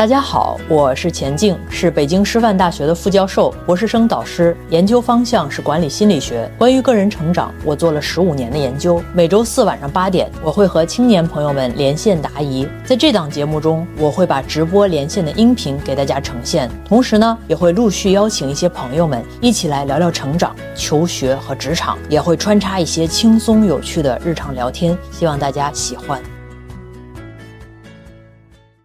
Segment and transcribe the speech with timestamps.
[0.00, 6.50] 大家好，我是钱静，是北京师范大学的副教授、博士生导师，研究方向是管理心理学。
[6.56, 9.02] 关于个人成长，我做了十五年的研究。
[9.12, 12.66] 每周四晚上八点，我会和青年朋友们连线答疑。
[12.82, 26.18] 在这档节目中，我会把直播连线的音频给大家呈现，同时呢，也会陆续邀请一些朋友们一起来聊聊成长、求学和职场，也会穿插一些轻松有趣的日常聊天，希望大家喜欢。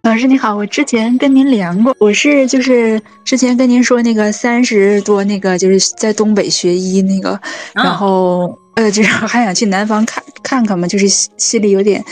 [0.06, 7.42] 老师你好，我之前跟您连过，我是就是之前跟您说那个三十多那个就是在东北学医那个，
[7.74, 12.06] 然后呃就是 还想去南方看看看嘛，就是心里有点，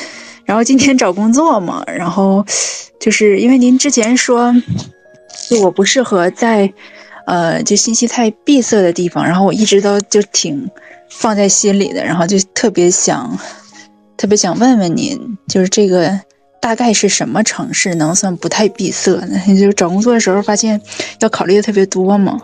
[0.43, 2.43] 然后今天找工作嘛，然后
[2.99, 4.51] 就是因为您之前说，
[5.47, 6.73] 就我不适合在
[7.27, 10.67] 呃就信息太闭塞的地方，然后我一直都就挺
[11.11, 13.37] 放在心里的，然后就特别想
[14.17, 16.19] 特别想问问您，就是这个。
[16.63, 19.37] 大概是什么城市能算不太闭塞呢？
[19.59, 20.81] 就找工作的时候发现
[21.19, 22.41] 要考虑的特别多吗？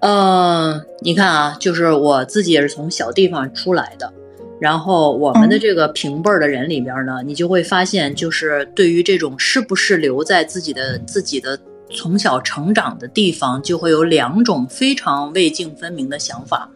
[0.00, 4.12] 嗯，你看啊，就是我自己也是从小地方出来的，
[4.60, 11.58] 然后我们的这个平辈儿的人里边呢，你就会发现，就是对于这种是不是留在自己的自己的
[11.90, 16.68] 从小成长的地方，就会有两种非常未尽分明的想法。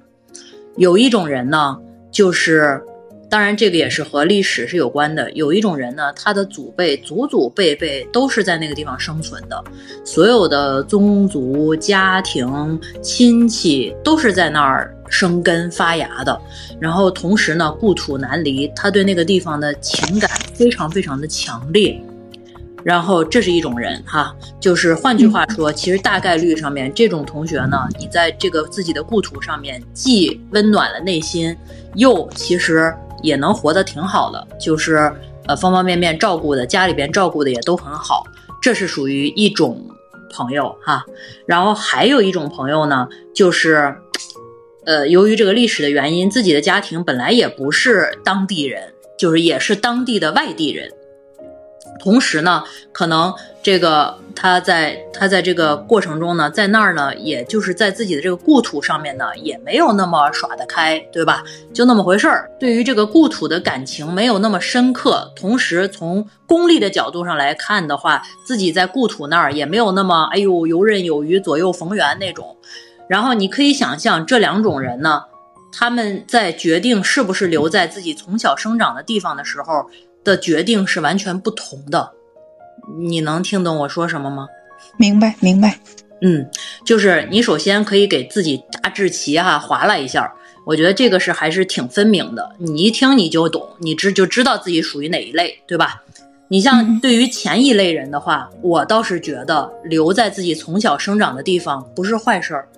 [0.79, 1.77] 有一种人呢，
[2.11, 2.83] 就是。
[3.31, 5.31] 当然，这个也是和历史是有关的。
[5.33, 9.65] 有一种人呢，他的祖辈、祖祖辈辈都是在那个地方生存的，
[10.03, 16.41] 所有的宗族、家庭、亲戚都是在那儿生根发芽的。
[16.81, 22.01] 然后同时呢，故土难离，他对那个地方的情感非常非常的强烈。
[22.83, 31.55] 然后这是一种人哈，就是换句话说，其实大概率上面这种同学呢，你在这个自己的故土上面，既温暖了内心，
[31.95, 32.95] 又其实。
[33.23, 35.13] 也能活得挺好的，就是
[35.47, 38.25] 呃方方面面照顾的，家里边照顾的也都很好，
[38.61, 39.85] 这是属于一种
[40.33, 41.05] 朋友哈。
[41.47, 43.95] 然后还有一种朋友呢，就是
[44.85, 50.93] 呃由于这个历史的原因，自己的家庭本来也不是当地人，就是也是当地的外地人。
[51.99, 61.43] 同时呢，可能这个他在他在这个过程中呢，在那儿呢，也就是在自己的这个故土上面呢，也没有那么耍得开，对吧？
[61.75, 62.49] 就那么回事儿。
[62.61, 65.33] 对于这个故土的感情没有那么深刻。
[65.35, 72.57] 同时，从功利的角度上来看的话，自己在故土那儿也没有那么哎呦游刃有余、左右逢源那种。
[73.09, 75.25] 然后你可以想象，这两种人呢，
[75.73, 79.91] 他们在决定是不是留在自己从小生长的地方的时候。
[80.25, 82.13] 的决定是完全不同的，
[82.99, 84.49] 你能听懂我说什么吗？
[84.97, 85.79] 明白，明白。
[86.21, 86.49] 嗯，
[86.85, 90.35] 就是你首先可以给自己大致齐哈划拉一下，
[90.67, 92.51] 我觉得这个是还是挺分明的。
[92.59, 96.03] 你一听你就懂，你知就知道自己属于哪一类，对吧？
[96.49, 102.69] 你像对于前一类人的话，我倒是觉得留在自己从小生长的地方不是坏事儿，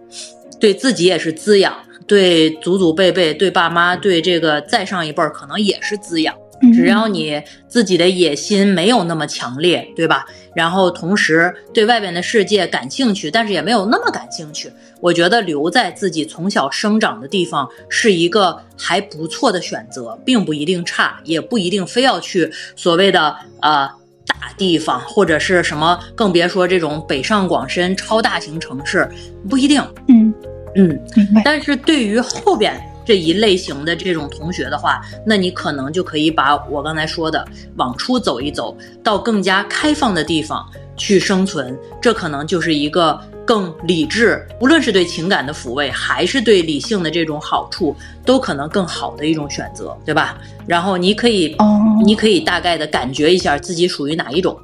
[0.59, 1.75] 对自己也是滋养，
[2.07, 6.35] 对祖祖辈辈、对爸妈、对这个再上一辈儿可能也是滋养。
[6.75, 10.27] 只要你自己的野心没有那么强烈，对吧？
[10.55, 23.89] 然后同时对外边的世界感兴趣，但是也没有那么感兴趣，我觉得留在自己从小生长的地方是一个还不错的选择，并不一定差，也不一定非要去所谓的呃
[24.27, 29.09] 大地方或者是什么，更别说这种北上广深超大型城市，
[29.49, 29.81] 不一定。
[30.09, 30.35] 嗯
[30.75, 31.01] 嗯，
[31.45, 32.79] 但是对于后边。
[33.11, 37.45] 这一类型的这种同学的话，那你可能就可以把我刚才说的
[37.75, 40.65] 往出走一走，到更加开放的地方
[40.97, 41.77] 去生存。
[42.01, 50.39] 这可能就是一个更理智，无论是对情感的抚慰，还是对理性的这种好处，都可能更好的一种选择，对吧？
[50.69, 51.57] 然后你可以，
[52.05, 54.57] 你可以大概的感觉一下自己属于哪一种。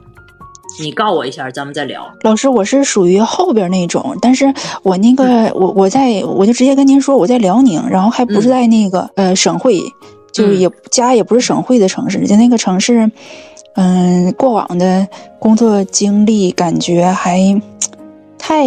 [0.79, 2.13] 你告我一下，咱们再聊。
[2.23, 9.81] 老师，我是属于后边那种，但是我那个我我在我就直接跟您说，我在辽宁，然后还不是在那个呃省会，
[10.33, 13.11] 就是也家也不是省会的城市，就那个城市，
[13.75, 15.07] 嗯，过往的
[15.39, 17.39] 工作经历感觉还
[18.39, 18.67] 太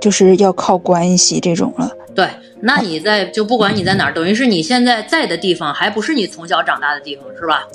[0.00, 1.90] 就是要靠关系这种了。
[2.14, 2.28] 对，
[2.60, 7.66] 那你在就不管你在哪儿，等于是你现在在的地方还不是你从小长大的地方，是吧？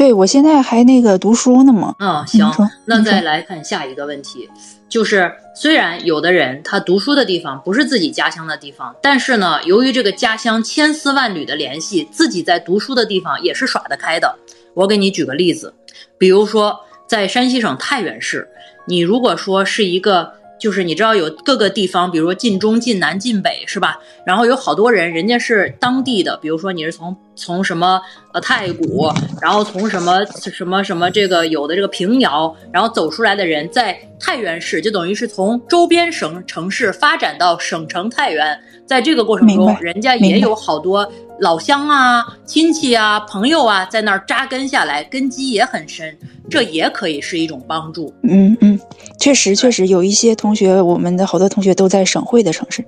[0.00, 1.94] 对，我现在还那个读书呢嘛。
[1.98, 2.50] 嗯，行，
[2.86, 4.48] 那再来看下一个问题，
[4.88, 14.34] 就是虽然有的人他读书的地方不是自己家乡的地方，但是呢，由于这个家乡千丝万缕的联系，自己在读书的地方也是耍得开的。
[14.72, 15.74] 我给你举个例子，
[16.16, 18.48] 比如说在山西省太原市，
[18.86, 20.32] 你如果说是一个。
[20.60, 23.98] 就是你知道有各个地方，比如说晋中、晋南、晋北，是吧？
[24.26, 27.98] 然后有好多人，人家是当地的，比如说你是从从什么
[28.32, 29.10] 呃太谷，
[29.40, 30.22] 然后从什么
[30.52, 41.10] 什么什么这个有的这个平遥，然后走出来的人，在太原市就等于是从周边省城市发展到省城太原，在这个过程中，人家也有好多
[41.40, 46.14] 老乡啊、亲戚啊、朋友啊在那儿扎根下来，根基也很深，
[46.50, 48.12] 这也可以是一种帮助。
[48.22, 48.78] 嗯嗯，
[49.18, 52.84] 确实确实有一些同学，我们的好多同学都在省会的城市。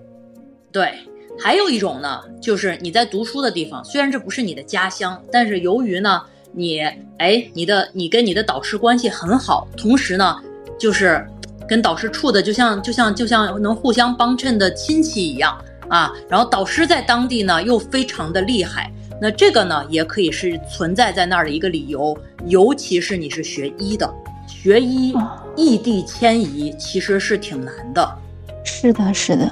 [0.70, 0.92] 对。
[1.38, 6.80] 还有一种呢，就是你在读书的地方，虽然这不是你的家乡，但是由于呢，你
[7.18, 10.36] 哎，你的你跟你的导师关系很好，同时呢，
[10.78, 11.26] 就是
[11.68, 15.58] 跟导师处的就像就像就像能互相帮衬的亲戚一样
[15.88, 16.12] 啊。
[16.28, 22.16] 然后导师在当地呢又非常的厉害，那这个呢也可以是存在在那儿的一个理由。
[22.46, 24.12] 尤其是你是学医的，
[24.46, 25.14] 学医
[25.56, 28.18] 异地迁移其实是挺难的。
[28.64, 29.50] 是的，是的。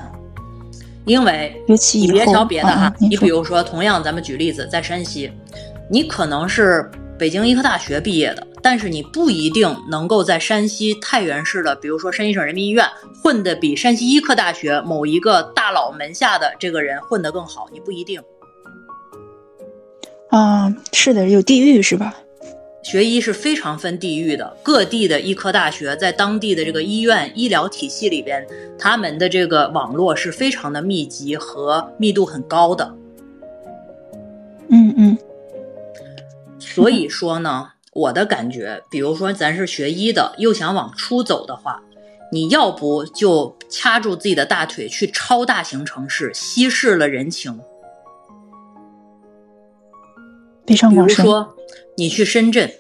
[1.11, 1.53] 因为
[1.93, 5.29] 你别瞧别的哈，你比如说，同样咱们举例子，在山西，
[5.91, 12.87] 你可能是北京医科大学毕业的，但是你不一定能够在山西太原市的，比如说山西省人民医院
[13.21, 18.23] 混得比山西医科大学某一个大佬门下的这个人混得更好，你不一定。
[20.29, 22.15] 啊，是的，有地域是吧？
[22.83, 28.45] 学医是非常分地域的，各地的医科大学在当地的这个医院医疗体系里边，
[28.79, 32.95] 他们的这个网络是非常的密集和密度很高的。
[34.71, 35.19] 嗯嗯。
[36.59, 41.83] 所以说呢，我的感觉，比如说咱是学医的，又想往出走的话，
[42.33, 47.61] 你要不就掐住自己的大腿去超大型城市，稀释了人情。
[50.71, 51.57] 比如说，
[51.97, 52.71] 你去深圳，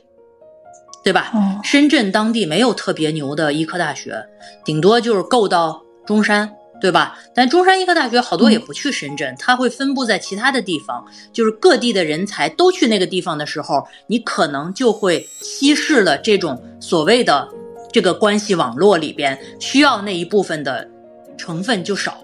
[1.02, 1.32] 对吧？
[1.64, 4.26] 深圳当地没有特别牛的医科大学，
[4.64, 7.18] 顶多就是够到中山，对吧？
[7.34, 11.04] 但中山医科大学好多也不去深圳，它会分布在其他的地方。
[11.32, 17.48] 就是各地的人才都去那个地方的时候，你可能就会稀释了这种所谓的
[17.90, 20.88] 这个关系网络里边需要那一部分的
[21.36, 22.22] 成分就少。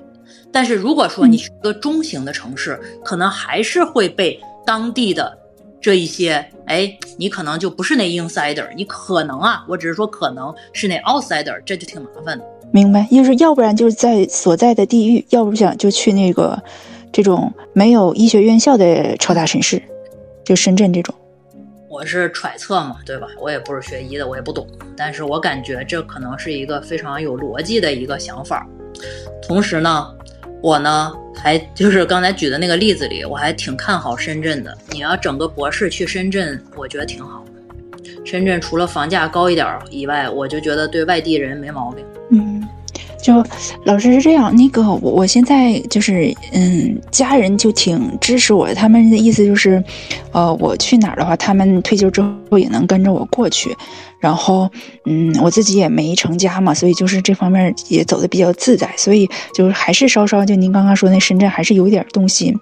[0.53, 5.37] 但是如果说你去一个中型的城市，可能还是会被当地的。
[5.87, 12.45] 这一些，哎，你可能就不是那 insider，你可能啊，我只是说可能是那 outsider，这就挺麻烦的。
[12.73, 16.61] 明白，就是要不然就是在所在的地域，要不想就去那个
[17.13, 19.81] 这种没有医学院校的超大城市，
[20.45, 21.15] 就深圳这种。
[21.89, 23.29] 我是揣测嘛，对吧？
[23.41, 24.67] 我也不是学医的，我也不懂，
[24.97, 28.67] 但是我感觉这可能是一个非常有逻辑的一个想法。
[29.47, 30.13] 同时呢。
[30.63, 31.13] 我呢，
[31.47, 34.77] 还就是刚才举的那个例子里，我还挺看好深圳的。
[34.91, 37.45] 你要整个博士去深圳，我觉得挺好。
[38.25, 42.05] 深圳除了房价高一点以外，我就觉得对外地人没毛病。
[42.33, 42.67] 嗯，
[43.23, 43.45] 就
[43.85, 49.81] 老师是这样，那个我我现在就是嗯，家人就挺支持我，他们的意思就是，
[50.33, 52.21] 呃，我去哪儿的话，他们退休之
[52.51, 53.73] 后也能跟着我过去。
[54.27, 54.69] 然后，
[55.05, 59.25] 嗯，我自己也没成家嘛，所以就是这方面也走的比较自在，所以
[59.55, 62.53] 就是还是稍稍就您刚刚说那深圳还是有点动心，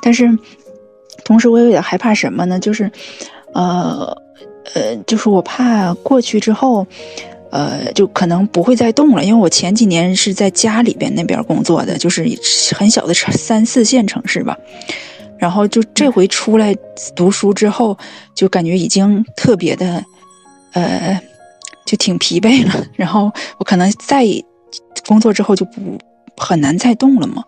[0.00, 0.26] 但是
[1.22, 2.58] 同时我有点害怕什么呢？
[2.58, 2.90] 就是，
[3.52, 4.16] 呃，
[4.72, 6.86] 呃，就是我怕过去之后，
[7.50, 12.24] 呃，就可能不会再动了，因为我前几年是在家里边那边工作的，就是
[12.74, 14.56] 很小的三四线城市吧，
[15.36, 16.74] 然后就这回出来
[17.14, 17.98] 读书之后，
[18.34, 20.02] 就感觉已经特别的。
[20.72, 21.20] 呃，
[21.84, 24.24] 就挺疲惫了， 然后我可能再
[25.06, 25.98] 工作之后就不
[26.36, 27.44] 很难再动了嘛。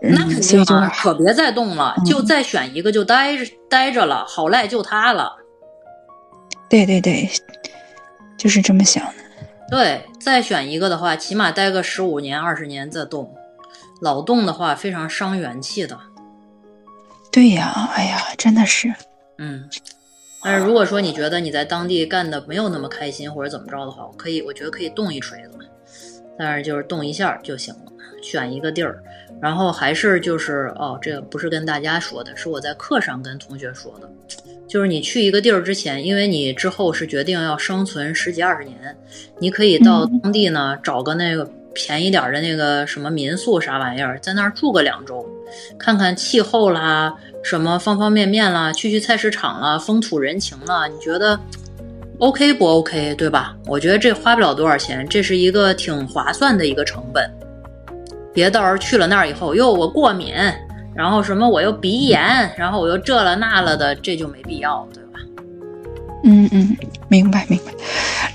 [0.00, 5.32] 那肯定啊，可别再动了，就再选一个就待着待着了，好赖就他了。
[6.68, 7.30] 对对对，
[8.36, 9.12] 就是这么想的。
[9.70, 13.34] 对，再选一个的话，起码待个十五年、二十年再动，
[14.02, 15.98] 老动的话非常伤元气的。
[17.32, 18.92] 对呀，哎呀，真的是，
[19.38, 19.70] 嗯。
[20.44, 25.58] 但是如果说你觉得你在当地干的没有那么开心或者怎么着的话，我可以，我觉得可以动一锤子，
[26.38, 29.02] 但是就是动一下就行了，选一个地儿，
[29.40, 34.10] 然后还是就是哦，这个不是跟大家说的，是我在课上跟同学说的，
[34.68, 38.96] 就是你去一个地儿之前，因为你之后是决定要生存十几二十年，
[39.38, 45.26] 你可以到当地呢找个那个便宜点的那个什么民宿啥玩意儿，在那儿住个两周，
[45.78, 47.14] 看看气候啦。
[47.42, 51.38] 什么方方面面啦，去去菜市场啦，风土人情啦，你觉得
[52.18, 53.54] OK 不 OK，对吧？
[53.66, 57.30] 我觉得这花不了多少钱，这是一个挺划算的一个成本。
[58.32, 60.32] 别到时候去了那儿以后，哟，我过敏，
[60.94, 65.20] 然后什么我又鼻炎，然后我又这了那了的，这就没必要，对吧？
[66.24, 66.74] 嗯嗯，
[67.08, 67.72] 明白明白。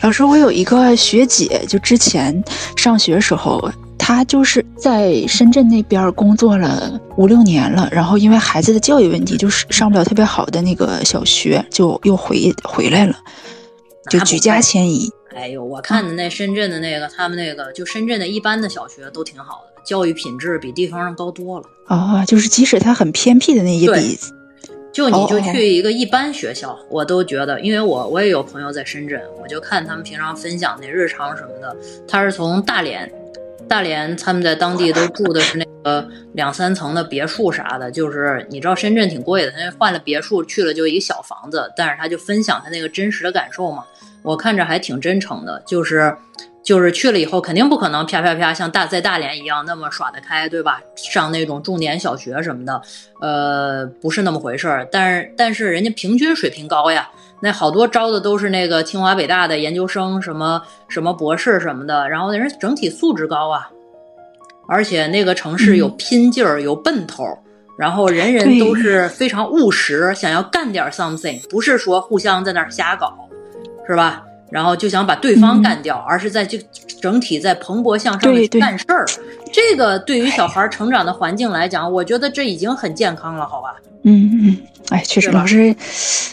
[0.01, 2.43] 老师，我有一个学姐，就之前
[2.75, 3.71] 上学时候。
[4.01, 13.15] 她就是在深圳那边工作了五六年了，然后因为孩子的教育问题，就是上不了特别好的那个小学，就又回回来了，
[14.09, 15.11] 就举家迁移。
[15.35, 21.65] 哎呦，我看的那深圳的那个，他们那个就深圳的一般的小学都挺好的，教育品质比地方上高多了。
[21.87, 24.17] 哦，就是即使它很偏僻的那也比，
[24.99, 31.73] 就你就去一个一般学校，我都觉得，因为我我也有朋友在深圳，我就看他们平常分享那日常什么的，
[32.05, 33.09] 他是从大连。
[33.65, 43.85] 大连他们在当地都住的是那个两三层的别墅啥的，就是你知道深圳挺贵的，他换了别墅去了就一个小房子，但是他就分享他那个真实的感受嘛，
[44.21, 46.13] 我看着还挺真诚的，就是
[46.69, 50.79] 就是去了以后肯定不可能啪啪啪像大在大连一样那么耍得开，对吧？
[50.95, 52.79] 上那种重点小学什么的，
[53.19, 57.09] 呃，不是那么回事儿，但是但是人家平均水平高呀。
[57.41, 63.67] 那好多招的都是那个清华北大的研究生，什么什么博士什么的，然后人整体素质高啊，
[64.67, 67.25] 而且那个城市有拼劲儿，有奔头，
[67.79, 73.11] 然后人人都是非常务实，想要干点 something，不是说互相在那儿瞎搞，
[73.87, 74.23] 是吧？
[74.51, 76.57] 然后就想把对方干掉，而是在这
[77.01, 79.05] 整体在蓬勃向上的干事儿。
[79.51, 83.75] 这个对于小孩成长的环境来讲，我觉得这已经很健康了，好吧？
[84.03, 84.57] 嗯嗯，
[84.89, 85.75] 哎，确实，老师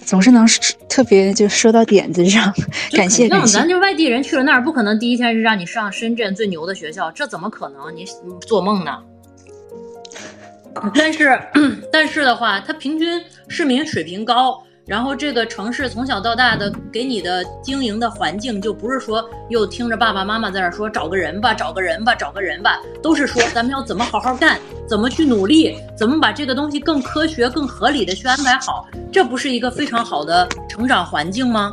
[0.05, 0.47] 总是能
[0.89, 2.55] 特别就说到点子上，
[2.93, 3.59] 感谢感谢。
[3.59, 7.95] 咱就外地人去了那儿，不可能第一天是让你上深圳最牛的学校，这怎么可能？
[7.97, 8.07] 你
[8.47, 8.99] 做梦呢？
[10.95, 11.39] 但是
[11.91, 14.63] 但是的话，他平均市民水平高。
[14.87, 31.73] 然后这个城市从小到大的给你的经营的环境，就不是说又听着爸爸妈妈在那说找个人吧，找个人吧，找个人吧，都是说咱们要怎么好好干，怎么去努力，怎么把这个东西更科学、更合理的去安排好，这不是一个非常好的成长环境吗？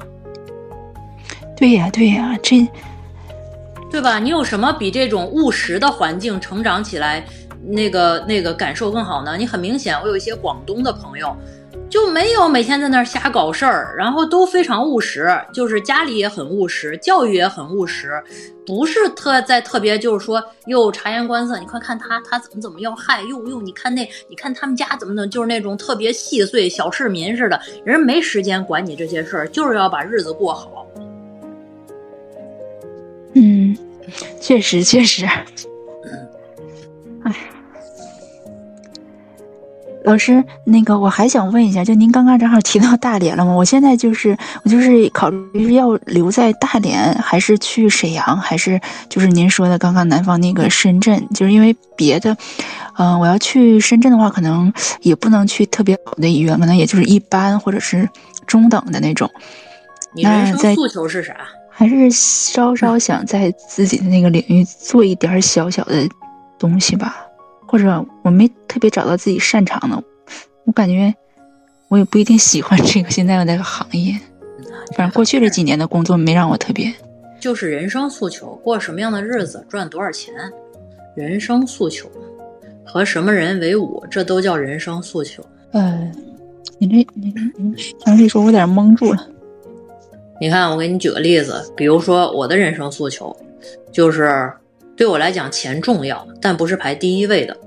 [1.56, 2.68] 对呀，对呀，这，
[3.92, 4.18] 对吧？
[4.18, 7.24] 你有什么比这种务实的环境成长起来
[7.62, 9.38] 那个那个感受更好呢？
[9.38, 11.38] 你很明显，我有一些广东的朋友。
[11.94, 18.12] 就没有每天在那儿瞎搞事儿，然后都非常务实，就是家里也很务实，教育也很务实，
[18.66, 21.60] 不是特在特别就是说又察言观色。
[21.60, 30.88] 你快看他，他怎么怎么要害，又又你看那，你看他们家怎么怎么，就是那种特别细碎小市民似的，人没时间管你这些事儿，就是要把日子过好。
[33.34, 33.78] 嗯，
[34.42, 35.28] 确实确实。
[40.04, 43.54] 老师，那个我还想问一下，就您刚刚正好提到大连了吗？
[43.54, 48.80] 我现在就是我就是考虑要留在大连，还是去沈阳，还是
[49.10, 51.28] 就是您说的刚刚南方那个深圳？
[51.34, 52.36] 就是因为别的，
[52.98, 58.08] 嗯，我要去深圳的话，可能也不能去特别好的医院，可能也就是一般或者是
[58.46, 59.30] 中等的那种。
[60.14, 61.36] 你人生诉求是啥？
[61.70, 66.08] 还是稍稍想在自己的那个领域做一点小小的
[66.60, 67.16] 东西吧。
[67.74, 70.04] 或者我没特别找到自己擅长的，
[70.66, 71.12] 我感觉
[71.88, 74.14] 我也不一定喜欢这个现在的那个行业。
[74.96, 76.94] 反正过去这几年的工作没让我特别。
[77.40, 80.36] 就是人生诉求，过什么样的日子，赚多少钱，
[81.16, 82.08] 人生诉求，
[82.86, 85.44] 和什么人为伍，这都叫人生诉求。
[85.72, 86.12] 嗯，
[86.78, 87.76] 你这你你
[88.06, 89.28] 详细说，我有点蒙住了。
[90.40, 93.36] 你看，我给你举个例子，比如说我的人生诉求，
[93.92, 94.54] 就是。
[94.96, 97.58] 对我来讲，钱重要，但不是排第一位的。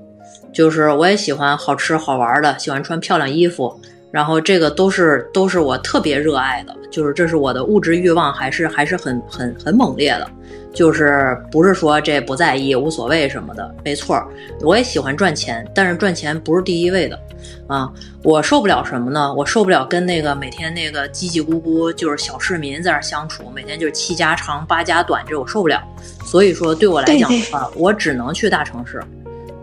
[0.57, 6.75] 就是我也喜欢好吃好玩的，喜欢穿漂亮衣服，然后这个都是都是我特别热爱的。
[6.89, 10.27] 就是这是我的物质欲望，还是还是很很很猛烈的。
[10.73, 14.19] 就是不是说这不在意无所谓什么的，没错，
[14.61, 17.19] 我也喜欢赚钱，但是赚钱不是第一位的。
[17.67, 17.87] 啊，
[18.23, 19.31] 我受不了什么呢？
[19.31, 25.79] 我受不了跟那个每天那个叽叽咕咕，就是小市民在那相处，每天就是七家长八家短，这我受不了。
[26.25, 28.99] 所以说，对我来讲的话，我只能去大城市。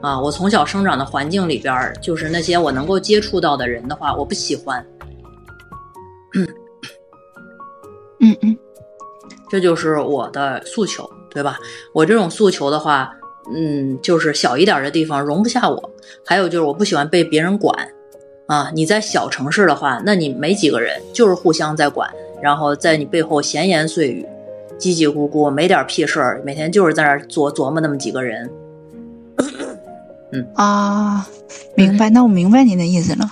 [0.04, 4.84] 啊，我从小生长的环境里边，就是那些我能够接触到的人的话，我不喜欢。
[6.34, 6.46] 嗯
[8.20, 8.58] 嗯嗯，
[9.48, 11.58] 这就是我的诉求，对吧？
[11.94, 13.10] 我这种诉求的话。
[13.54, 15.90] 嗯，就是小一点的地方容不下我，
[16.24, 17.76] 还有就是我不喜欢被别人管，
[18.46, 24.26] 啊，你在小城市的话，那你没几个人，就是互相在管，然后在你背后闲言碎语，
[24.78, 28.50] 叽叽咕咕，没点屁事儿，每天就是在那儿琢琢磨那么几个人。
[30.34, 31.26] 嗯啊，
[31.76, 33.30] 明白，那我明白您的意思了，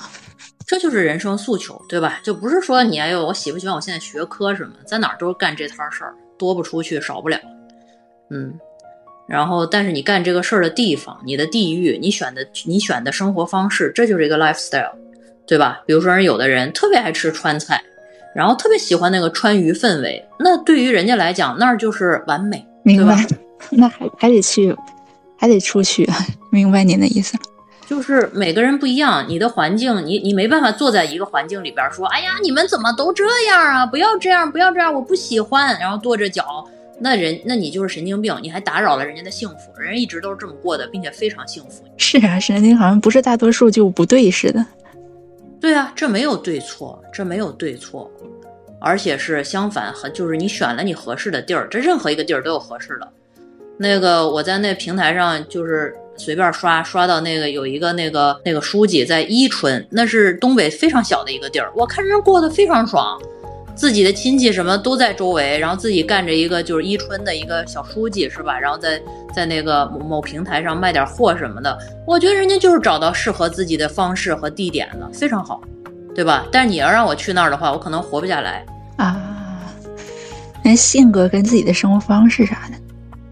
[0.66, 2.20] 这就是人生诉求，对吧？
[2.22, 7.38] 就不是说你哎呦，我喜不喜欢我现在学科什么，在哪儿都是干这摊事儿，多不出去，少不了，
[8.30, 8.54] 嗯。
[9.28, 14.92] 然后，但是你干这个事儿的地方，你的地域，你选的你选的生活方式，这就是一个 lifestyle，
[15.46, 15.80] 对吧？
[15.86, 17.82] 比如说，人有的人特别爱吃川菜，
[18.34, 23.24] 然后特别喜欢那个川渝氛围，那对于人家来讲，那儿就是完美，明白？
[23.70, 24.76] 那还还得去，
[25.42, 26.08] 还得出去。
[26.50, 27.36] 明白您的意思。
[27.84, 33.84] 就是每个人不一样，你的环境，你你没办法坐在一个环境里边说，哎呀，你们怎么都这样啊？
[33.84, 35.76] 不要这样，不要这样，我不喜欢。
[35.80, 36.64] 然后跺着脚，
[37.00, 39.72] 那人那你就是神经病，你还打扰了人家的幸福。
[39.76, 41.82] 人家一直都是这么过的，并且非常幸福。
[41.96, 44.64] 是啊，神经好像不是大多数就不对似的。
[45.60, 48.08] 对啊，这没有对错，这没有对错，
[48.80, 53.12] 而且是相反，和就是你选了你合适的地儿，这任何一个地儿都有合适的。
[53.82, 55.94] 那个我在那平台上就是。
[56.14, 61.72] 随便刷刷到那个有一个那个那个书记在伊春，那是东北非常小的一个地儿。
[61.74, 63.18] 我看人过得非常爽，
[63.74, 68.60] 自己的亲戚什么都在周围，然后自己干着一个就是伊春的一个小书记是吧？
[68.60, 69.00] 然后在
[69.34, 71.76] 在那个某某平台上卖点货什么的。
[72.06, 75.62] 我觉得人家就是找到适合自己的方式和地点了，非常好，
[76.14, 76.46] 对吧？
[76.52, 78.64] 但是你要让我去那儿的话，我可能活不下来
[78.98, 79.18] 啊。
[80.62, 82.76] 那性格跟自己的生活方式啥的，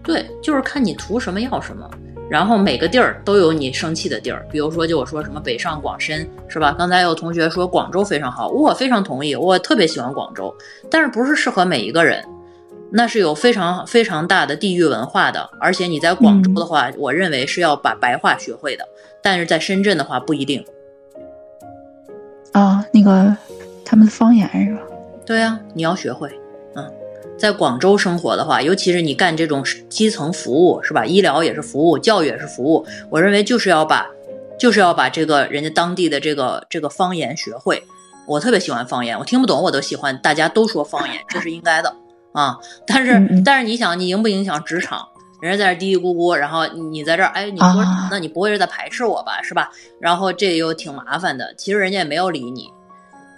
[0.03, 1.89] 对，就是看你图什么要什么。
[2.29, 6.73] 然后每个地儿都有你生气的地儿，比如说就我说什么北上广深是吧？
[6.77, 10.55] 刚才有同学说广州非常好，我非常同意，我特别喜欢广州，
[10.89, 12.23] 但是不是适合每一个人，
[12.89, 18.87] 那是有非常非常大的地域文化的，而且你在广州的话，我认为是要把白话学会的，
[19.21, 20.63] 但是在深圳的话不一定。
[22.53, 23.35] 啊，那个
[23.83, 24.81] 他们的方言是吧？
[25.25, 26.31] 对呀，你要学会。
[27.41, 31.03] 在广州生活的话，尤其是你干这种基层服务，是吧？
[31.03, 32.85] 医疗也是服务，教育也是服务。
[33.09, 34.05] 我认为就是要把，
[34.59, 37.83] 就是要把这个人家当地的这个这个方言学会。
[38.27, 41.91] 我特别喜欢方言，我听不懂我都喜欢，大家都说方言，这是应该的
[42.31, 42.55] 啊。
[42.85, 45.07] 但是但是你想，你影不影响职场？
[45.41, 49.41] 人家在这嘀嘀咕咕，然后你在这儿，哎，你说那你不会是在排斥我吧？
[49.41, 49.71] 是吧？
[49.99, 51.55] 然后这又挺麻烦的。
[51.57, 52.69] 其实人家也没有理你。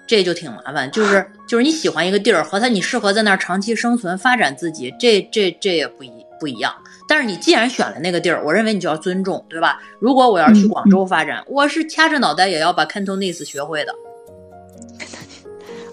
[0.06, 6.74] 这就挺麻烦，就是就是你喜欢一个地儿和他你适合在那儿长期生存发展自己，这这这也不一不一样。
[7.08, 9.82] 但是你既然选了那个地儿，我认为你就要尊重，对吧？
[10.00, 13.94] 如果我要去广州发展，我是掐着脑袋也要把 Cantonese 学会的。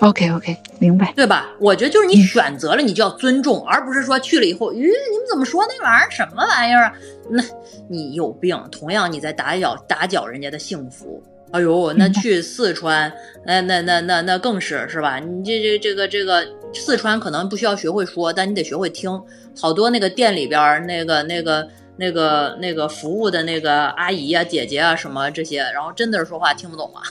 [0.01, 1.51] OK OK，明白，对吧？
[1.59, 6.93] 我觉得就是你选择了，你就要尊重，而不是说去了以后，咦，你们怎么说那玩意儿什么玩意儿啊？
[7.29, 7.43] 那
[7.87, 8.59] 你有病。
[8.73, 11.23] 同样你在打搅打搅人家的幸福。
[11.53, 13.13] 哎呦， 那去四川，
[13.45, 15.19] 那那那那那更是是吧？
[15.19, 19.21] 你这这这个这个四川可能不需要学会说，但你得学会听。
[19.61, 27.03] 好多那个店里边那个那个那个那个服务的那个阿姨啊、姐姐啊什么这些，然后真的是说话听不懂啊，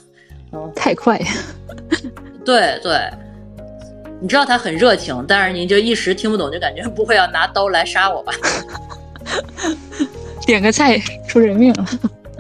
[0.54, 1.20] 嗯，太快。
[2.46, 2.98] 对对，
[4.22, 8.34] 你知道他很热情，但是你就一时听不懂，就感觉不会要拿刀来杀我吧？
[10.48, 10.98] 点个菜
[11.28, 11.86] 出人命了。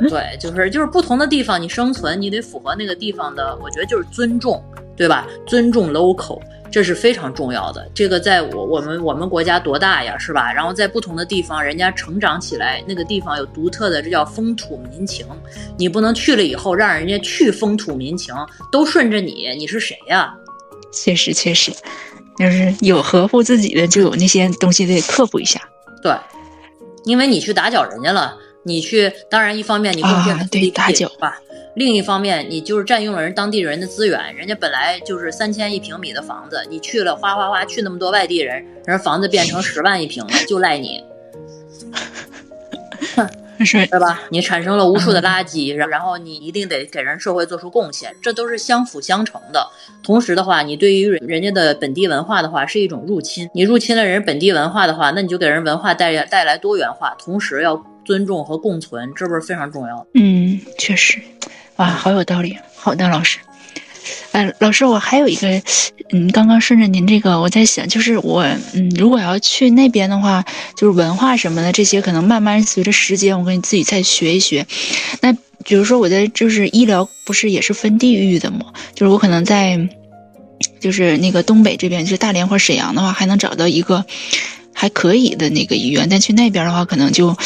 [0.07, 3.57] 对，就是就是不同的地方，你生存，你得符合那个地方的。
[3.61, 4.63] 我觉得就是尊重，
[4.95, 5.27] 对吧？
[5.45, 6.39] 尊重 local，
[6.71, 7.89] 这是非常重要的。
[7.93, 10.53] 这个在我我们我们国家多大呀，是吧？
[10.53, 15.25] 然后在不同的地方，人家成长起来，那个地方有独特的，这叫风土民情。
[15.77, 18.33] 你不能去了以后让人家去风土民情，
[18.71, 20.33] 都顺着你，你是谁呀？
[20.91, 21.71] 确实确实，
[22.37, 25.59] 就是有合乎自己的，就有那些东西得克服一下。
[26.01, 26.15] 对，
[27.03, 28.35] 因为你去打搅人家了。
[28.63, 31.39] 你去，当然一方面你贡献了对打搅吧，
[31.75, 41.03] 另一方面你就是占用了人当地人的资源，人家本来就是三千一平米的房子，你去了哗哗哗去那么多外地人，人房子变成 十万一平了，就赖你，
[43.15, 43.29] 哼，
[43.65, 44.21] 是， 对吧？
[44.29, 49.65] 你产生了无数的垃圾，然然后你一定得给人社会做出贡献，这都是相辅相成的。
[50.03, 57.81] 同时的话，你对于人人家的本地文化的话是一种入侵，你入侵了人本地文化的话，那你就给人文化带带来多元化，同时要。
[58.09, 61.21] 尊重和共存，这不是非常重要嗯，确实，
[61.75, 62.57] 哇，好有道理。
[62.75, 63.37] 好的，老师。
[64.31, 65.61] 哎，老师，我还有一个，
[66.11, 68.41] 嗯，刚刚顺着您这个，我在想，就是我，
[68.73, 70.43] 嗯，如果要去那边的话，
[70.75, 74.65] 就是文化什么的这些，可能慢慢随着时间，我跟你自己再学一学。
[75.21, 75.31] 那
[75.63, 78.73] 比如说，我在就是医疗，不是也是分地域的吗？
[78.95, 79.87] 就是我可能在，
[80.79, 84.03] 就是那个东北这边，就是大连或沈阳的话，还能找到一个
[84.73, 87.37] 还可以的那个医院，但去那边的话，可能就。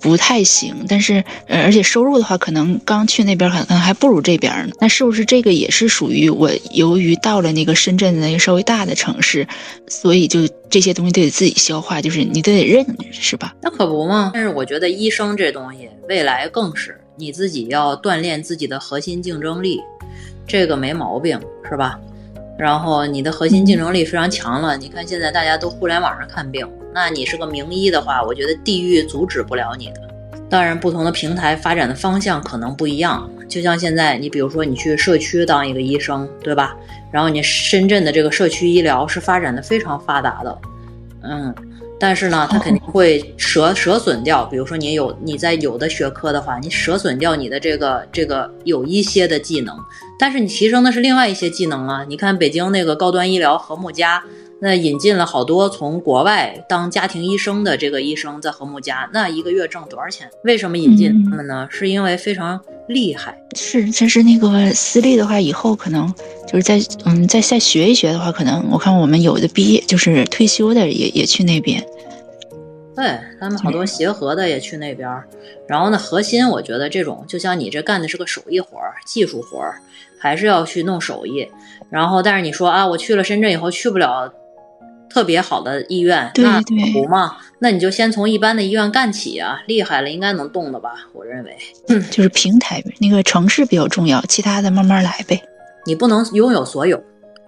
[0.00, 4.74] 不太行，但是呃，而且收入的话，可能刚去那边可能还不如这边呢。
[4.80, 6.50] 那是不是这个也是属于我？
[6.72, 9.46] 由于到了那个深圳的那个稍微大的城市，
[9.86, 13.54] 所以就这些东西都得自己消化，就是你都得认，是吧？
[13.62, 14.30] 那可不嘛。
[14.32, 19.80] 但是我觉得医生这东西，未来更是你自己要锻炼自己的核心竞争力，
[20.46, 21.98] 这个没毛病，是吧？
[22.58, 26.66] 然后你的核心竞争力非常强了，你看现在大家都互联网上看病。
[26.92, 30.10] 那你是个名医的话，我觉得地域阻止不了你的。
[30.48, 33.30] 当然，不同的平台发展的方向可能不一样。
[33.48, 36.76] 就像现在，你比如说你去社区当一个医生，对吧？
[37.12, 40.58] 然后你深圳的这个社区医疗是发展的非常发达的，
[41.22, 41.54] 嗯，
[42.00, 44.44] 但是呢，它肯定会折折损掉。
[44.46, 49.76] 比如说你有你在有的学科的话，你折损掉你的这个这个有一些的技能，
[50.18, 52.04] 但是你提升的是另外一些技能啊。
[52.08, 54.20] 你看北京那个高端医疗和睦家。
[54.62, 60.28] 那引进了好多从国外当家庭医生的这个医生在和睦家，那一个月挣多少钱？
[60.44, 61.66] 为什么引进他们呢？
[61.70, 63.42] 是因为非常厉害。
[63.56, 66.12] 是，这是那个私立的话，以后可能
[66.46, 71.82] 就是在嗯再再学一学的话，可能我看我们有的毕业就是退休的也也去那边。
[72.94, 75.08] 对他们好多协和的也去那边。
[75.66, 79.80] 然后呢，核心我觉得这种就像你这干的是个手艺活儿、技术活儿，
[80.18, 81.48] 还是要去弄手艺。
[81.88, 84.30] 然后但是你说啊，我去了深圳以后去不了。
[85.12, 87.36] 特别好的医院，那不嘛？
[87.58, 89.60] 那你就先从一般的医院干起啊！
[89.66, 90.94] 厉害了，应该能动的吧？
[91.12, 91.56] 我认为，
[91.88, 95.42] 嗯，就是平台那个城市比较重要，其他的慢慢来呗。
[95.84, 97.02] 你不能拥有所有，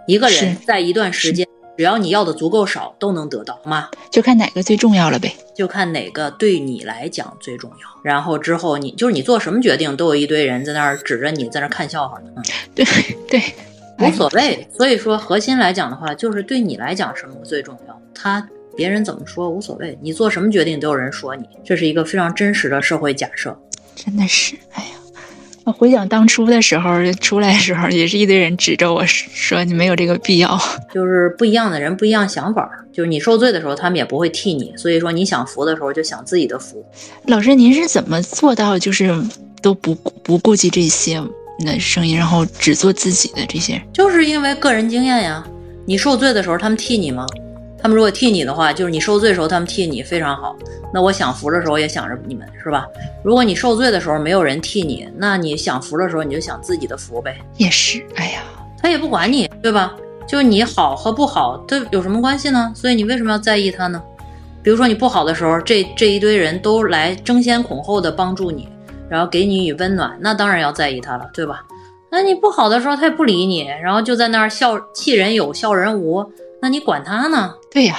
[0.07, 1.46] 一个人在一段时间，
[1.79, 3.88] 只要你要的足够少，都能得到吗？
[4.11, 5.35] 就看哪个最重要了呗。
[5.55, 7.77] 就看哪个对你来讲最重要。
[8.03, 12.31] 然后之后你就是你做什么决定，都有一堆人在那儿指着你在那儿看笑话呢。
[12.37, 12.42] 嗯，
[12.75, 12.85] 对
[13.29, 13.42] 对。
[13.98, 23.57] 无所谓，所以说核心来讲的话，就是对你来讲什么最重要，他别人怎么说无所谓，你做什么决定都有人说你，这是一个非常真实的社会假设。
[23.94, 24.90] 真的是，哎呀，
[25.64, 30.59] 我回想当初的时候 出来的时候，也是一堆人指着我说你没有这个必要。
[30.92, 36.85] 就是不一样的人不一样想法，就是你受罪的时候他们也不会替你，所以说你想服的时候就想自己的服。
[37.26, 39.14] 老师，您是怎么做到就是
[39.61, 41.22] 都不不顾及这些？
[41.64, 45.44] 的声音，然后只做自己的这些，就是因为个人经验呀。
[45.85, 47.27] 你受罪的时候，他们替你吗？
[47.81, 50.55] 他们如果替你的话，就是你受罪的时候，他们替你非常好。
[50.94, 52.87] 那我享福的时候也想着你们，是吧？
[53.25, 57.37] 如果你受罪的时候没有人替你，那你享福的时候你就享自己的福呗。
[57.57, 58.42] 也是，哎呀，
[58.81, 59.96] 他也不管你，对吧？
[60.29, 62.72] 就你好和不好，这有什么关系呢？
[62.77, 64.01] 所以你为什么要在意他呢？
[64.62, 68.68] 比如说你不好的时候，这这一堆人都来争先恐后的帮助你。
[69.12, 71.62] 然后给你与温暖，那当然要在意他了，对吧？
[72.11, 77.53] 那你不好的时候，他也不理你，然后就在那儿笑，气人有笑人无，那你管他呢？
[77.70, 77.94] 对呀，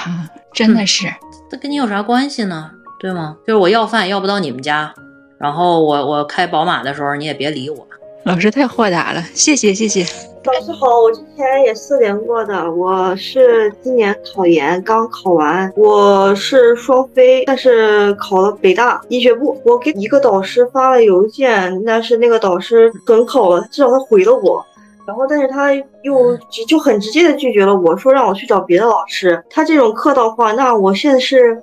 [0.52, 1.06] 真的是，
[1.48, 2.68] 这跟你有啥关系呢？
[2.98, 3.36] 对吗？
[3.46, 4.92] 就是我要饭要不到你们家，
[5.38, 7.86] 然后我我开宝马的时候，你也别理我。
[8.24, 10.00] 老师太豁达了，谢谢谢谢。
[10.44, 19.60] 老师好，我之前也四联过的，我是今年考研刚考完，我是双非，但是考了北大医学部。
[19.64, 24.64] 我给一个导师发了邮件，但是那个导师准考了，至少他回了我。
[25.06, 26.34] 然后，但是他又
[26.66, 29.42] 就很直接的拒绝了我，说让我去找别的老师。
[29.50, 31.62] 他这种客套话，那我现在是，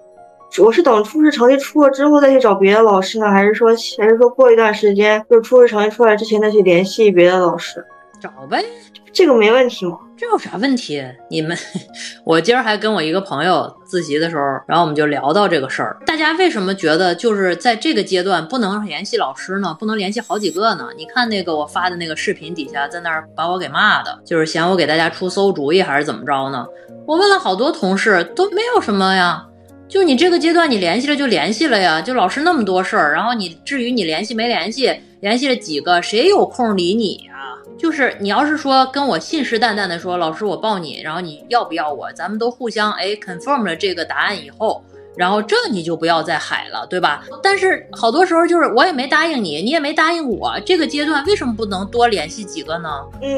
[0.59, 7.83] 我是等初试成绩出了之后再去找别的老师呢，还是说，还是说过一段时间，就是初试成绩出来之前再去联系别的老师？
[8.19, 8.63] 找呗，
[9.11, 9.97] 这个没问题吗？
[10.15, 11.03] 这有啥问题？
[11.29, 11.57] 你们，
[12.23, 15.97] 我今儿还跟我一个朋友自习的时候，然后我们就聊到这个事儿。
[16.05, 19.75] 大家为什么觉得就是在这个阶段不能联系老师呢？
[19.79, 20.89] 不能联系好几个呢？
[20.95, 26.67] 你看那个我发的那个视频底下，在那儿把我给骂的，就是嫌我给大家出馊主意还是怎么着呢？
[27.07, 29.47] 我问了好多同事，都没有什么呀。
[29.91, 32.01] 就你这个阶段，你联系了就联系了呀。
[32.01, 37.59] 就老师那么多事儿，然后你至于你联系没联系，联系了几个，谁有空理你啊？
[37.77, 44.81] 就是你要是说跟我信誓旦旦的说老师我抱你，然后你要不要我，咱们都互相哎 confirm 了这个答案以后，
[45.15, 47.23] 然后这你就不要再海了，对吧？
[47.43, 52.89] 但是好多时候就是我也没答应你，你也没答应我，这个阶段为什么不能多联系几个呢？
[53.21, 53.29] 嗯，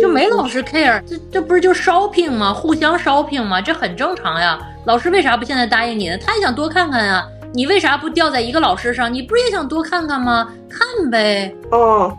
[0.00, 2.52] 就没老师 care，这这不是就 shopping 吗？
[2.52, 3.60] 互相 shopping 吗？
[3.60, 4.58] 这很正常呀。
[4.86, 6.16] 老师为啥不现在答应你呢？
[6.18, 7.26] 他也想多看看呀。
[7.52, 9.12] 你为啥不掉在一个老师上？
[9.12, 10.48] 你不是也想多看看吗？
[10.68, 11.54] 看呗。
[11.70, 12.14] 哦。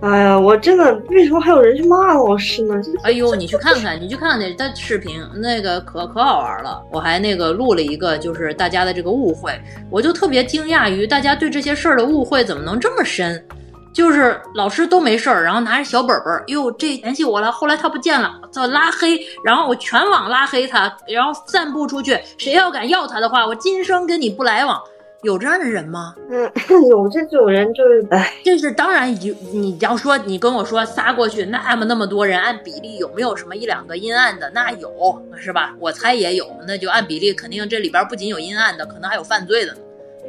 [0.00, 2.74] 哎呀，我真的为什么还有人去骂老师呢？
[3.02, 6.82] 哎呦，你去看看，你去看看那他视频，那个可可好玩了。
[6.90, 9.52] 我还那个录了一个，就是大家的这个误会，
[9.90, 13.44] 我就特别惊讶于大家对这些事儿的误会怎么能这么深。
[13.92, 24.80] 就是老师都没事儿，然后拿着小本本儿，哟，这联系我了，后来他不见了，他拉黑，然后我全网拉黑他，然后散布出去，谁要敢要他的话，我今生跟你不来往。
[25.22, 26.14] 有这样的人吗？
[26.30, 26.50] 嗯，
[26.88, 29.34] 有这种人就是，哎，这是当然有。
[29.52, 34.50] 你要说你跟我说撒过去那么那么多人，按比例有没有什么一两个阴暗的？
[34.54, 34.90] 那有
[35.36, 35.74] 是吧？
[35.78, 39.76] 我猜也有，那就按比例肯定这里边不仅有阴暗的，可能还有犯罪的。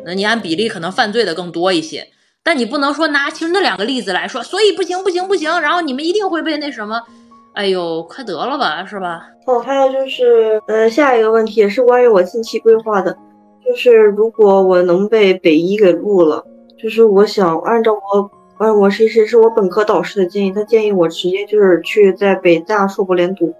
[0.04, 2.08] 那你按比例可能犯罪的更多一些，
[2.43, 7.01] 但你不能说拿其实那两个例子来说，所以不行不行不行，然后你们一定会被那什么？
[7.54, 9.27] 哎呦，快得了吧，是吧？
[9.45, 13.15] 哦，还有就是，呃，下一个问题也是关于我近期规划的。
[13.71, 16.45] 就是如果我能被北医给录了，
[16.77, 23.53] 就是我想按照我，呃，我是谁是我本科导师的建议，他建议我直接就是去在北大硕博连读。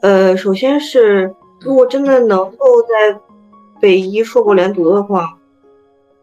[0.00, 3.20] 呃，首先是如果真的能够在
[3.80, 5.38] 北医硕博连读的话，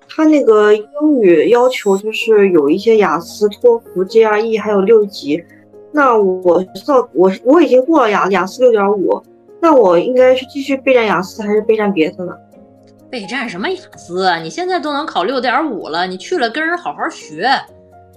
[0.09, 5.41] 他那个英语要求就是有一些雅思、托福、GRE 还有六级。
[5.93, 9.23] 那我到我我已经过了雅雅思六点五，
[9.61, 12.35] 那我应该是继续备战雅思还是备战别的呢？
[13.09, 14.29] 备战什么雅思？
[14.41, 17.49] 你现在都能考六点五了，你去了跟人好好学，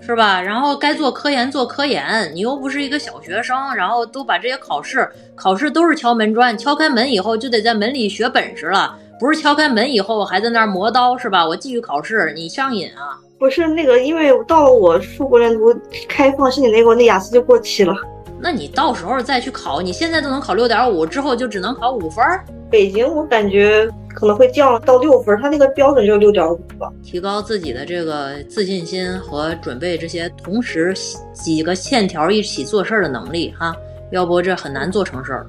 [0.00, 0.40] 是吧？
[0.40, 11.46] 然后该做科研做科研，你又不是一个小学生，然后都把这些考试考试都是敲门砖，敲开门以后就得在门里学本事了，不是敲开门以后还在那儿磨刀，是吧？
[11.46, 13.18] 我继续考试，你上瘾啊？
[13.38, 15.74] 不是那个，因为到了我硕果连读
[16.08, 17.94] 开放申请那会儿，那雅思就过期了。
[18.42, 22.24] 那你到时候再去考，你现在都能考六点五，之后就只能考五分。
[22.70, 26.90] 北京我感觉可能会降到六分，它那个标准就是六点五吧。
[27.02, 30.94] 提高自己的这个自信心和准备这些同时
[31.34, 33.74] 几个线条一起做事儿的能力哈，
[34.10, 35.46] 要不这很难做成事儿。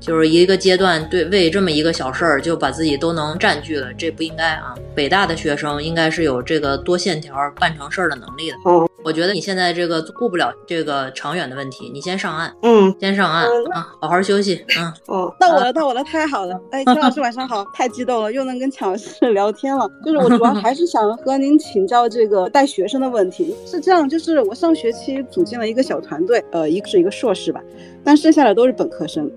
[0.00, 4.74] 就是一个阶段，对为这么一个小事儿就把自己都能占据了，这不应该啊！
[4.94, 8.56] 北大的学生应该是有这个多线条办成事儿的能力的。
[8.64, 12.50] 哦，我觉得你现在这个顾不了这个长远的问题，你先上岸。
[12.62, 14.64] 嗯，先上岸啊，好好休息。
[14.78, 16.58] 嗯，哦，到我了，到我了，太好了！
[16.70, 19.86] 哎，姜老师晚上好，太激动了，又能跟强老师聊天了。
[20.02, 23.54] 就是我主要还是想和您请教这个带学生的问题。
[23.66, 27.60] 是这样，就是我上学期组建了一个小团队，呃，一个是一个硕士吧，
[28.02, 29.30] 但剩下的都是本科生。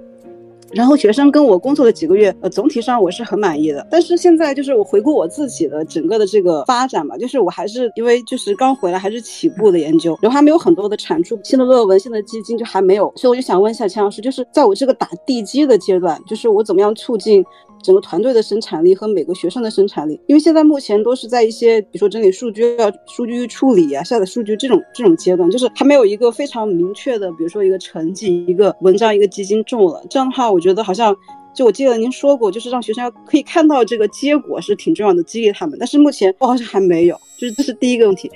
[0.73, 3.85] 然后学生跟我工作了几个月，呃，总体上我是很满意的。
[3.89, 17.43] 但是现在就是我回顾我自己的整个的这个发展吧，就是我还是因为就是刚回来，还是起步的研究，然后还没有很多的产出，新的论文、新的基金就还没有，所以我就想问一下钱老师，就是在我这个打地基的阶段，就是我怎么样促进？
[17.83, 30.01] 整个团队的生产力和每个学生的生产力，因为现在目前都是在一些，比如说整理数据、要数据处理啊、下载数据这种这种阶段，就是还没有一个非常明确的，比如说一个成绩、一个文章、一个基金中了。
[30.09, 31.15] 这样的话，我觉得好像，
[31.53, 35.77] 就我记得您说过，就是让学生要可以看到这个结果是挺重要的，激励他们。
[35.77, 38.31] 但是目前我好像还没有，就是这是第一个问题。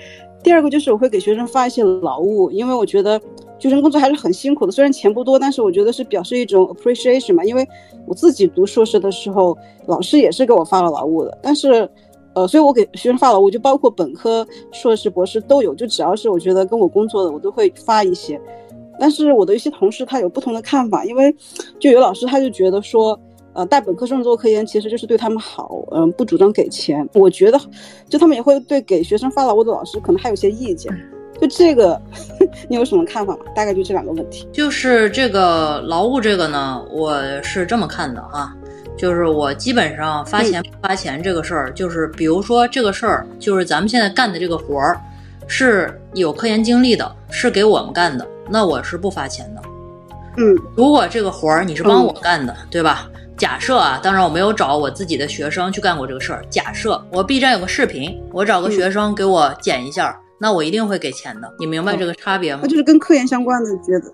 [0.48, 3.20] 第二个就是我会给学生发一些劳务，因为我觉得
[3.60, 7.44] 学生工作还是很辛苦的，虽然钱不多，但是我觉得是表示一种 appreciation 嘛。
[7.44, 7.68] 因为
[8.06, 9.58] 我自己读硕士的时候，
[9.88, 11.90] 老师也是给我发了劳务的，但是，
[12.34, 18.40] 呃，所以我给学生发劳务，就包括本科、硕士、博士都有，就只要是我觉得跟我工作的，我都会发一些。
[18.98, 21.36] 但是我的一些同事他有不同的看法，因为
[21.78, 23.20] 就有老师他就觉得说。
[23.58, 27.10] 呃，带本科生做科研其实就是对他们好，嗯，不主张给钱。
[27.14, 27.60] 我觉得，
[28.08, 30.96] 就他们也会对给学生发劳务的老师可能还有些意见。
[31.42, 32.00] 就这个，
[32.70, 33.40] 你有什么看法吗？
[33.56, 34.48] 大概就这两个问题。
[34.54, 38.56] 就是这个劳务这个呢，我是这么看的啊，
[38.96, 45.02] 就是我基本上发钱不发钱这个事儿，就是比如说这个事儿，就是咱们现在干的这个活儿，
[45.48, 49.62] 是有科研经历的，是给我们干的，那我是不发钱的。
[50.38, 53.10] 嗯，如果这个活儿你是帮我干的，对吧？
[53.38, 56.44] 假设啊，当然我没有找我自己的学生去干过这个事儿。
[56.50, 61.54] 假设我 B 站有个视频，我找个学生给我剪一下，那我一定会给钱的。
[61.60, 62.62] 你明白这个差别吗？
[62.64, 64.12] 那就是跟科研相关的，觉得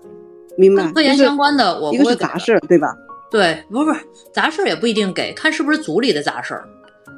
[0.58, 0.92] 明白。
[0.92, 2.94] 科研相关的，我一个是杂事儿，对吧？
[3.30, 6.68] 对，不是不是杂事儿也不一定给，看是不是组里的杂事儿。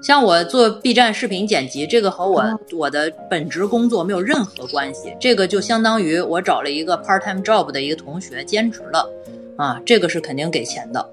[0.00, 5.12] 像我做 B 站视频剪辑，这个和我我的本职工作没有任何关系。
[5.20, 9.10] 这个就相当于我找了一个 part time job 的一个同学兼职了，
[9.56, 11.04] 啊，这个是肯定给钱的。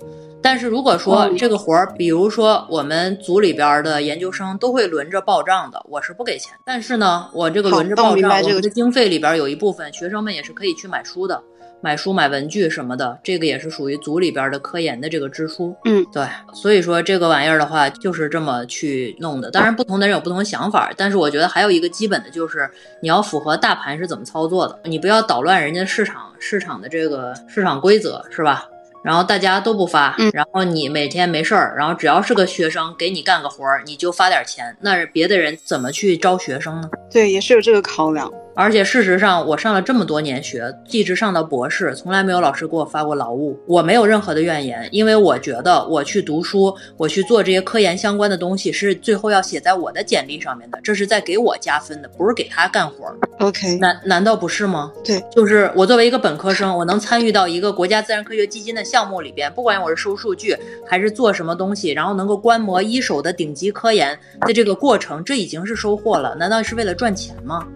[0.43, 6.53] 但是如果说这个活儿，比如说我们组里边的研究生都会轮着报账的，我是不给钱。
[6.65, 11.41] 但是呢，我这个轮着报账，我的经费里边有一部分学生们也是可以去买书的，
[11.81, 15.73] 买书买文具什么的，这个也是属于组里边的科研的这个支出。
[15.85, 16.27] 嗯，对。
[16.53, 19.49] 所以说这个玩意儿的话，就是这么去弄的。
[19.49, 22.69] 当然，不同的人有不同的想法，但是我觉得还有一个基本的就是
[23.01, 28.65] 你要符合大盘是怎么操作的，你不要捣乱人家市场市场的这个市场规则，是吧？
[29.03, 36.89] 然后大家都不发，然后你每天没事儿，然后只要是个学生给你干个活儿，你就发点钱，那别的人怎么去招学生呢？
[37.11, 38.31] 对，也是有这个考量。
[38.55, 43.59] 而且事实上，我上了这么多年学，一直上到博士，从来没有老师给我发过劳务。
[43.67, 53.13] 我没有任何的怨言，因为我觉得我去读书，我去做这些科研相关的东西，是最后要写在我的简历上面的，这是在给我加分的，不是给他干活。
[53.39, 54.91] OK，难难道不是吗？
[55.03, 60.55] 对，就是我作为一个本科生，我能参与到一个国家自然科学基金的项目里边，不管我是收数据
[60.87, 66.35] 还是做什么东西，然后能够观摩一手的顶级科研的这个过程，这已经是收获了。
[66.35, 67.67] 难道是为了赚钱吗？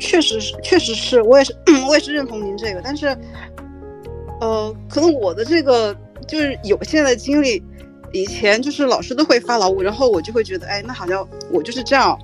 [0.00, 1.54] 确实是，确实是我也是，
[1.88, 2.80] 我也是认同您这个。
[2.82, 3.16] 但是，
[4.40, 5.94] 呃，可能我的这个
[6.26, 7.62] 就是有限的经历，
[8.12, 12.18] 以前就是老师都会发劳务，然后我就会觉得，哎，那好像我就是这样。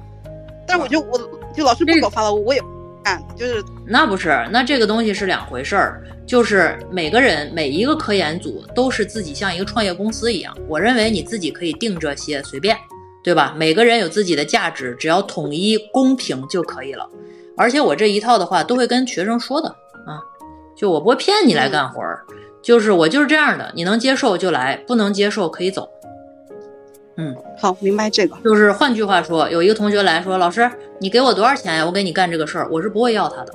[0.67, 1.21] 但是我就我
[1.55, 2.61] 就老师不给我发劳务，我也
[3.05, 6.03] 干，就是那不是，那这个东西是两回事儿。
[6.27, 12.77] 就是每个人每一个科研组都是自己像一个创业公司一样，我认为你自己可以定这些随便，
[13.23, 13.55] 对吧？
[13.57, 17.09] 每个人有自己的价值，只要统一公平就可以了。
[17.57, 20.21] 而且我这一套的话都会跟学生说的啊，
[20.77, 22.25] 就我不会骗你来干活儿，
[22.63, 25.89] 就是我就是这样的，你能接受就来，不能接受可以走。
[27.17, 28.37] 嗯，好，明白这个。
[28.45, 31.87] 就是换句话说，有一个同学来说，老师，你给我多少钱呀？
[31.87, 33.55] 我给你干这个事儿，我是不会要他的。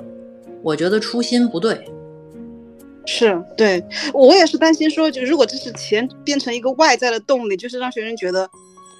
[0.62, 1.88] 我觉得初心不对。
[3.04, 3.84] 是对
[4.14, 8.48] 我也是担心说，就如果这是钱变成一个外在的动力，就是让学生觉得，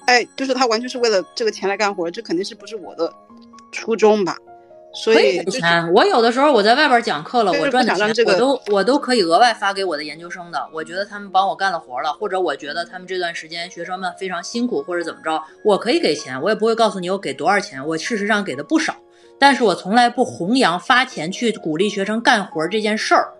[0.07, 3.11] 哎，就是他完全是为了这个钱来干活，这肯定是不是我的
[3.71, 4.37] 初衷吧？
[4.93, 10.69] 所以给钱，我有的时候我在外边讲课了，我赚的钱我都我都可以额外发给我的研究生的。
[10.71, 18.95] 我觉得他们帮我干了活了，或者我觉得他们这段时间学生们非常辛苦，或者怎么着，我可以给钱，我也不会告诉你我给多少钱，我事实上给的不少，
[19.39, 23.33] 但是我从来不弘扬发钱去鼓励学生干活这件事儿。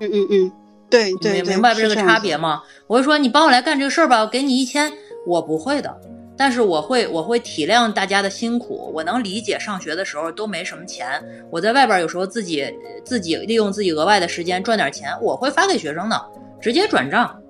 [0.00, 0.52] 嗯嗯嗯，
[0.88, 2.62] 对对，明白这个差别吗？
[2.86, 4.92] 我就说你帮我来干这个事儿吧，我给你一千，
[5.26, 5.94] 我不会的，
[6.36, 12.64] 但是我会我会体谅大家的辛苦，我能理解上学的时候都没什么钱，我在外边有时候自己
[13.04, 16.20] 自己利用自己额外的时间赚点钱，我会发给学生的，
[16.60, 17.40] 直接转账。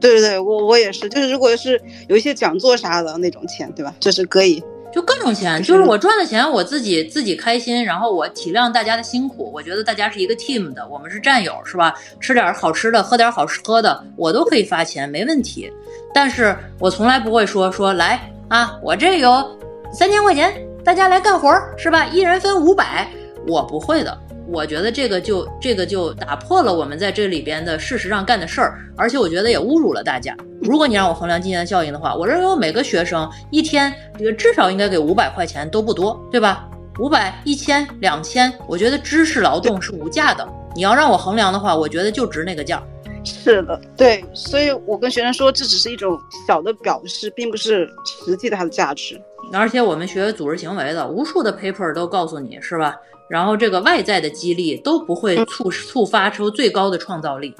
[0.00, 3.94] 对对对，我我也是，就是如果是有一些讲座啥的那种钱，对吧？
[4.00, 4.62] 这是可以。
[4.92, 11.94] 就各种钱，就是我赚的钱，我自己自己开心，然后我体谅大家的辛苦，我觉得大家是一个 team 的，我们是战友，是吧？
[12.20, 15.72] 吃点好吃的，喝点好喝的，我都可以发钱，没问题。
[16.14, 19.58] 但是我从来不会说说来啊，我这有
[19.92, 20.52] 三千块钱，
[20.84, 22.06] 大家来干活是吧？
[22.06, 23.08] 一人分五百，
[23.46, 24.18] 我不会的。
[24.48, 30.36] 我觉得这个就这个就打破了我们在这里边的事实上干的事儿，而且我觉得也侮辱了大家。
[30.60, 36.68] 如果你让我衡量金钱效应的话，我认为我每个学生一天这个至少应该给五百块钱都不多，对吧？
[36.98, 40.46] 五百、一千、两千，我觉得知识劳动是无价的。
[40.74, 42.82] 你要让我衡量的话，我觉得就值那个价。
[43.24, 47.88] 是的，对，所以我跟学生说，这只是一种小的表示，并不是
[48.26, 49.20] 实际的它的价值。
[49.52, 52.96] 而且我们学组织行为的，无数的 paper 都告诉你是吧？
[53.28, 57.54] 然后这个外在的激励都不会促促发出最高的创造力，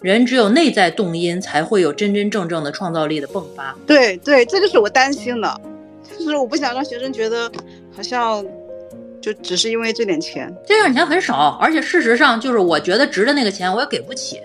[0.00, 3.76] 人只有内在动因才会有真真正正的创造力的迸发。
[3.86, 5.60] 对对，这就是我担心的，
[6.16, 7.50] 就是我不想让学生觉得
[7.94, 8.44] 好像
[9.20, 14.40] 就只是因为这点钱，这点钱很少，而且事实上就是我觉得值的那个钱我也给不起。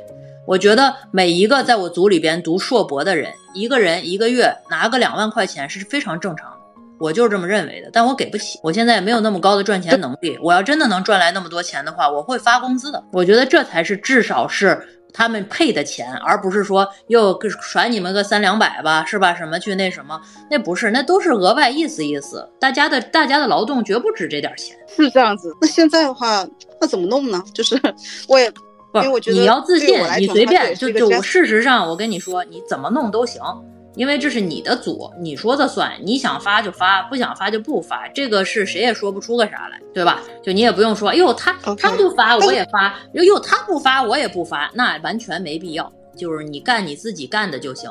[0.45, 6.58] 我觉得每一个在我组里边读硕博的人，一个人一个月拿个两万块钱是非常正常的。
[6.99, 10.38] 我就是这么认为的，但我给不起，我现在也没有那么高的赚钱能力。
[10.41, 13.03] 我要真的能赚来那么多钱的话，我会发工资的。
[13.12, 14.82] 我觉得这才是至少是
[15.13, 19.34] 他们配的钱，而不是说又甩你们个三两百吧，是吧？
[19.34, 20.19] 什么去那什么？
[20.49, 22.47] 那不是，那都是额外意思意思。
[22.60, 25.53] 大家的大家的劳动绝不止这点钱，是这样子。
[25.62, 26.47] 那现在的话，
[26.79, 27.43] 那怎么弄呢？
[27.53, 27.77] 就是
[28.29, 28.49] 我也，
[28.95, 33.41] 因为我觉得你要自信，你随便就就事实上，我跟你说，你怎么弄都行。
[33.95, 40.19] 因为这是你的组，你说的算，你想发就发，不想发就不发，这个是谁也说不出个啥来，对吧？
[40.41, 45.91] 就你也不用说，哎呦他他不发我也发，哎呦他不发我也不发，那完全没必要。
[46.15, 47.89] 就是你干你自己干的就行，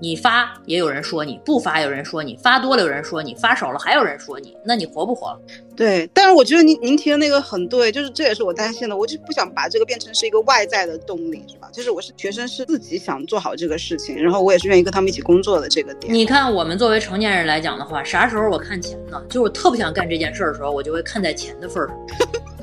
[0.00, 5.38] 你发也有人说你不发，有人说你发多了，有人说你发少了，还有人说你，那你活不活？
[5.76, 11.68] 对，但是我觉得您您提的那个很对，就是这也是我担心的，我就不想把这个变成是一个外在的动力，是吧？
[11.72, 16.14] 就是我是学生是自己想做好这个事情，然后我也是愿意跟他们一起工作的这个点。
[16.14, 19.20] 你看，我们作为成年人来讲的话，啥时候我看钱呢？
[19.28, 21.98] 就是我特不想干这件事的时候，我就会看在钱的份上。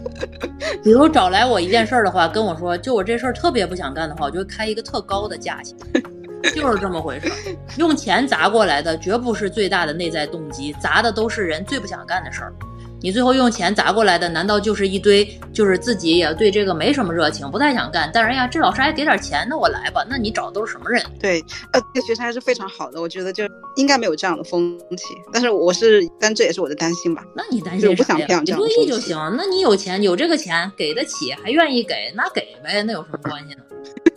[0.83, 5.75] 比如找来我一件事儿的话，跟我说，就我这事儿特别不想干的话，我就开一个特高的价钱，
[6.55, 7.33] 就是这么回事儿。
[7.77, 12.53] 用钱砸过来的，绝不是最大的内在动机，砸的都是人最不想干的事儿。
[13.01, 18.09] 你最后用钱砸过来的，难道就是一堆就是自己也对这个没什么热情，不太想干？
[18.13, 20.05] 但是哎呀，这老师还给点钱，那我来吧。
[20.07, 21.03] 那你找的都是什么人？
[21.19, 23.43] 对，呃，这个学生还是非常好的，我觉得就
[23.75, 25.05] 应该没有这样的风气。
[25.33, 27.23] 但是我是，但这也是我的担心吧。
[27.35, 28.41] 那你担心啥呀？
[28.45, 29.17] 你乐意就行。
[29.35, 33.63] 那你有钱，有这个钱给得起，还愿意给，那给呗，那有什么关系呢？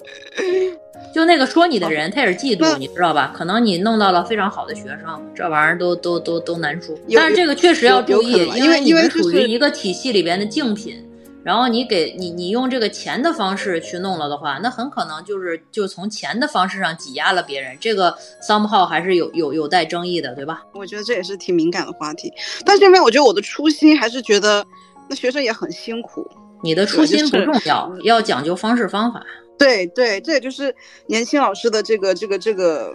[1.14, 3.32] 就那个说你的人，他也是嫉妒，你知道吧？
[3.34, 6.94] 可能你弄到了非常好的学生，这玩意儿都都都都难说。
[7.14, 10.96] 但是这个确实要注意，因为你们属于一个体系里边的竞品，
[11.44, 17.76] 然后你给你你用这个钱的方式去弄了的话，那很可能就是就从钱的方式上挤压了别人。
[17.80, 20.62] 这个 somehow 还是有有有待争议的，对吧？
[20.72, 22.32] 我觉得这也是挺敏感的话题。
[22.64, 24.66] 但是这边我觉得我的初心还是觉得
[25.08, 26.28] 那学生也很辛苦。
[26.64, 29.22] 你的初心不重要，要讲究方式方法。
[29.58, 30.74] 对对，这也就是
[31.06, 32.92] 年轻老师的这个这个这个，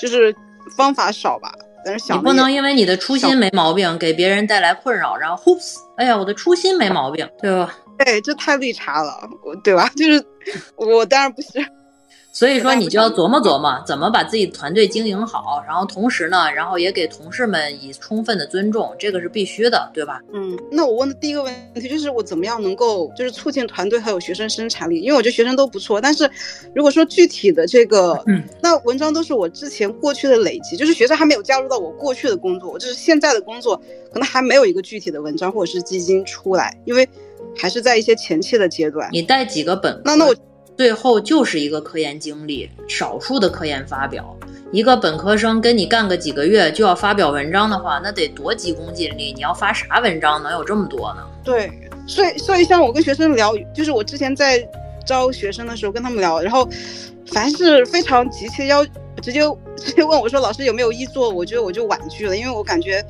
[0.00, 0.34] 就是
[0.76, 1.52] 方法少吧，
[1.84, 7.74] 但是想你不能因为你的初心没毛病，给别人带来困扰，然后 hoops，哎呀，我的初心没毛病，对吧？
[7.98, 9.88] 对，这太绿茶了，我对吧？
[9.96, 10.24] 就是
[10.76, 11.48] 我当然不是。
[12.34, 20.20] 所以说，你就要琢磨琢磨，怎么把自己团队经营好，然后同时呢，然后也给同事们以充分的尊重，这个是必须的，对吧？
[20.32, 25.00] 嗯，那我问的第一个问题就是，我怎么样能够就是促进团队还有学生生产力？
[25.00, 26.28] 因为我觉得学生都不错，但是
[26.74, 33.80] 如果说具体的这个，嗯，那文章都是我之前过去的累积，就是学生还没有加入到我过去的工作，就是现在的工作
[34.12, 37.08] 可能还没有一个具体的文章或者是基金出来，因为
[37.56, 39.08] 还是在一些前期的阶段。
[39.12, 40.02] 你带几个本？
[40.04, 40.34] 那那我。
[40.76, 44.36] 最后就是一个科研经历，少数的科研发表。
[44.72, 49.32] 一个本科生跟你干个几个月就要发表文章的话，那得多急功近利。
[49.32, 51.22] 你要发啥文章能有这么多呢？
[51.44, 51.70] 对，
[52.08, 54.68] 所以所以像我跟学生聊，就是我之前在
[55.06, 56.68] 招学生的时候跟他们聊，然后
[57.28, 58.84] 凡是非常急切要
[59.22, 59.40] 直接
[59.76, 63.00] 直接问我说老师有没有一作，我觉得我就婉拒了，因为我感觉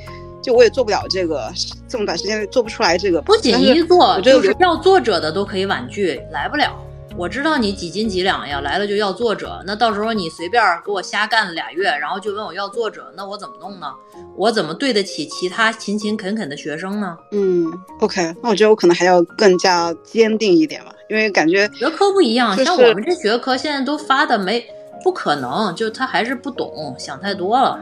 [0.42, 1.50] 就我也做不了这个，
[1.88, 3.22] 这么短时间做不出来这个。
[3.22, 6.78] 不仅一做，就是要作者的都可以婉拒，来不了。
[7.16, 13.86] 我知道你几斤几两呀，来了就要作者，那到时候你随便给我瞎干了俩月，然后就问我要作者，那我怎么弄呢？
[14.36, 17.16] 我怎么对得起其他勤勤恳恳的学生呢？
[17.30, 24.66] 嗯，OK，那我觉得我可能还要更加坚定一点吧，因为感觉学科不一样，像我们这学科现在都发的没
[25.04, 27.78] 不可能，就他还是不懂，想太多了。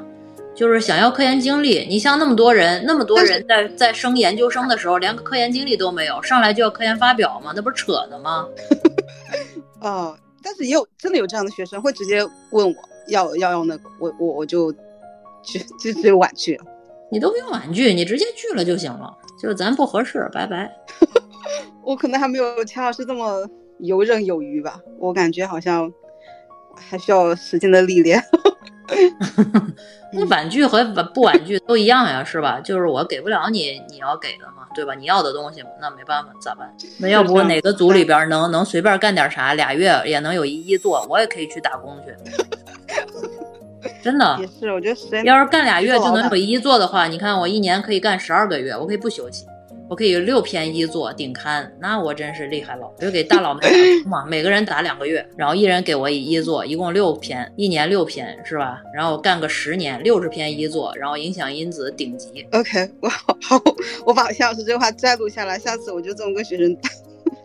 [0.55, 7.55] 就是想要科研经历，你像那么多人，那么多人在在升研究生的时候，连个科研经历都没有，上来就要科研发表吗？
[7.57, 8.47] 那不是扯呢吗？
[9.83, 12.75] 哦，但是也有真的有这样的学生会直接问我
[13.09, 16.65] 要要用那个，我我我就就就直接婉拒了。
[17.11, 19.19] 你都不用婉拒，你直接拒了就行了。
[19.41, 20.73] 就是咱不合适，拜拜。
[21.83, 23.47] 我可能还没有钱老师这么
[23.79, 25.93] 游刃有余吧，我感觉好像
[26.77, 28.23] 还需要时间的历练。
[30.13, 30.85] 那婉拒和
[31.15, 32.61] 不婉拒都一样呀，是吧？
[32.61, 34.95] 就是我给不了你你要给的嘛，对吧？
[34.95, 36.71] 你要的东西，那没办法，咋办？
[36.99, 42.15] 那要不哪个组里边能能随便干点啥，俩月也能有一一做，我也可以去打工去。
[44.03, 49.47] 真的也是，我觉得时间要是干俩月就能有一做的话，你看我一年可以干十二个月，我可以不休息。
[49.93, 52.91] 我可以六篇一作顶刊，那我真是厉害了。
[52.97, 53.69] 我就给大佬们打
[54.09, 58.81] 嘛，每个人打两个月，然后一人给我一一作，一共六篇，一年六篇是吧？
[58.95, 62.47] 然后干个十年，六十篇一作，然后影响因子顶级。
[62.53, 63.63] OK，我好，
[64.07, 66.75] 我把夏老师这话摘录下来，下次我就这么跟学生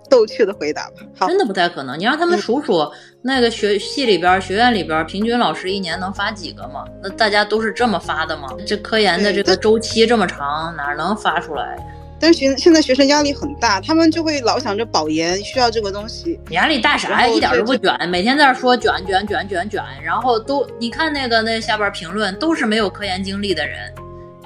[0.09, 1.27] 逗趣的回答吧。
[1.27, 2.89] 真的不太可能，你让他们数数
[3.21, 6.85] 那个学系里边、学院里边平均老师一年能发几个吗？
[7.03, 8.47] 那大家都是这么发的吗？
[8.65, 11.77] 这科研的这个周期这么长，哪能发出来？
[12.19, 16.39] 但是学现在学生压力很大，他们就会老想着保研，需要这个东西。
[16.49, 17.27] 压力大啥呀？
[17.27, 23.93] 一点都不卷，每天在那说卷卷卷卷卷，然后都你看那个那下边评论都是没有科研经历的人，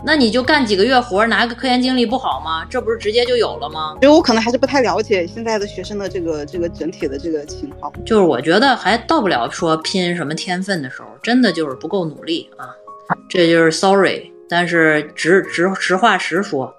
[0.04, 2.66] 那你就干几个月活，拿个科研经历不好吗？
[2.70, 3.96] 这不是直接就有了吗？
[4.02, 7.92] 所以我可能还是不太了解现在的学生的这个这个整体的这个情况。
[8.06, 12.76] 就是我觉得还到不了说拼什么天分的时候，真的就是不够努力啊，
[13.30, 16.74] 这就是 sorry，但是直直实话实说。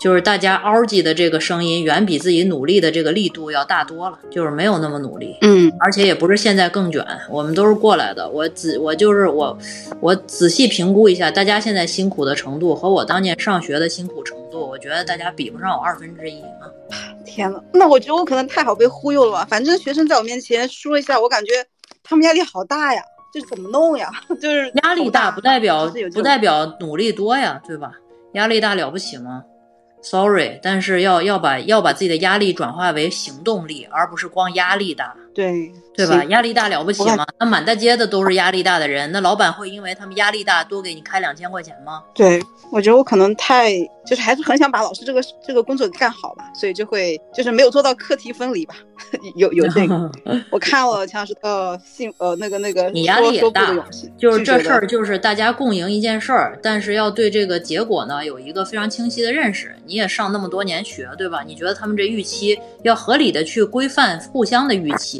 [0.00, 4.18] 就是大家嗷叽的这个声音，远比自己努力的这个力度要大多了。
[4.30, 8.26] 就是没有那么努力，嗯，而且也不是现在更卷，我们都是过来的。
[8.30, 9.56] 我仔我就是我，
[10.00, 16.64] 我仔细评估一下大家现在辛苦的程度和我当年上学的辛苦程度，我觉得大家比不上我二分之一啊！
[17.26, 19.46] 天呐，那我觉得我可能太好被忽悠了吧？
[19.50, 21.52] 反正学生在我面前说一下，我感觉
[22.02, 23.02] 他们压力好大呀，
[23.34, 24.10] 这怎么弄呀？
[24.40, 27.92] 就是压力大不代表不代表努力多呀，对吧？
[28.32, 29.44] 压力大了不起吗
[30.02, 35.14] ？Sorry，但是要要把要把自己的压力转化为行动力，而不是光压力大。
[35.34, 36.24] 对对吧？
[36.24, 37.26] 压力大了不起吗？
[37.38, 42.02] 那满大街的都是压力大的人，那老板会因为他们压力大多给你开两千块钱吗？
[42.14, 43.72] 对，我觉得我可能太
[44.06, 48.74] 就是还是很想把老师这个这个工作干好吧，所以就会就是没有做到课题分离吧。
[49.36, 50.10] 有有这个，
[50.50, 53.74] 我看了像是呃信呃那个那个你压力也大，
[54.18, 59.76] 就是这事儿就是大家共赢一件事儿，但是要对这个结果呢有一个非常清晰的认识。
[59.86, 61.42] 你也上那么多年学，对吧？
[61.44, 65.19] 你觉得他们这预期要合理的去规范互相的预期。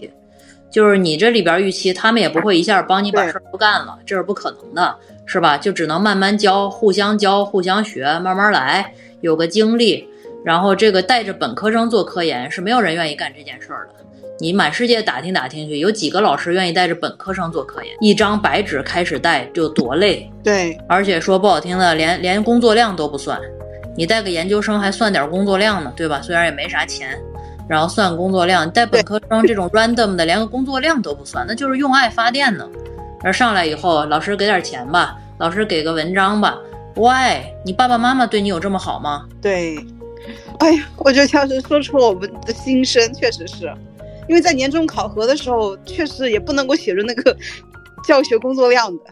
[0.70, 4.94] 就是你这里边预期，他们也不会一下帮你把事儿都干了，这是不可能的，
[5.26, 5.58] 是吧？
[5.58, 10.08] 就只能慢慢教，互相教，互相学，慢慢来，有个经历。
[10.44, 13.94] 然后这个带着本科生做科研是没有人愿意干这件事儿的。
[14.38, 17.94] 你满世界打听打听去，有几个老师愿意带着本科生做科研？
[18.00, 20.30] 一张白纸开始带就多累。
[20.42, 23.38] 对，而且说不好听的，连连工作量都不算，
[23.96, 26.22] 你带个研究生还算点工作量呢，对吧？
[26.22, 27.20] 虽然也没啥钱。
[27.70, 32.68] 然后算工作量，带本科生这种 random 的，连个工作量都不算，那就是用爱发电呢。
[33.22, 36.58] 而上来以后，老师给点钱吧，老师给个文章吧。
[36.96, 37.44] Why？
[37.64, 39.24] 你爸爸妈妈对你有这么好吗？
[39.40, 39.76] 对，
[40.58, 43.72] 哎呀，我觉得乔老师说出了我们的心声，确实是，
[44.28, 47.36] 因为在年终考核的时候，确实也不能够写入那个
[48.04, 49.04] 教学工作量的。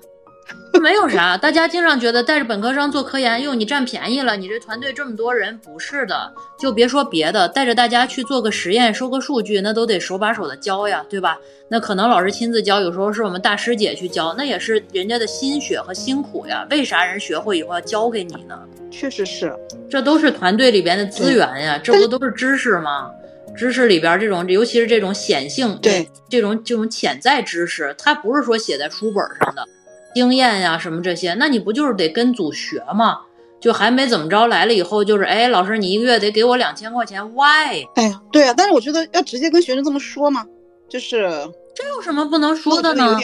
[0.81, 11.39] 没有啥，大家经常觉得带着本科生做科研，哟，你占便宜了，你这团队这么多人，不是的，就别说别的，带着大家去做个实验，收个数据，那都得手把手的教呀，对吧？
[11.69, 16.67] 那可能老师亲自教，有时候是我们大师姐去教，那也是人家的心血和辛苦呀。
[16.71, 18.59] 为啥人学会以后要教给你呢？
[18.91, 19.53] 确实是，
[19.91, 23.11] 这都是团队里边的资源呀，这不都是知识吗？
[23.57, 29.67] 知识里边这种，尤其是这种显性，对这种这种潜在知识，它不是说写在书本上的。
[30.19, 33.21] 经验呀，什么这些，那你不就是得跟组学吗？
[33.61, 37.85] 就还没怎么着，来了以后就是，哎，老师，你一个月得给我两千块钱，why？
[37.95, 40.45] 哎呀，对啊，但是我觉得要直接跟学生这么说嘛，
[40.89, 41.31] 就是
[41.73, 43.17] 这有什么不能说的呢？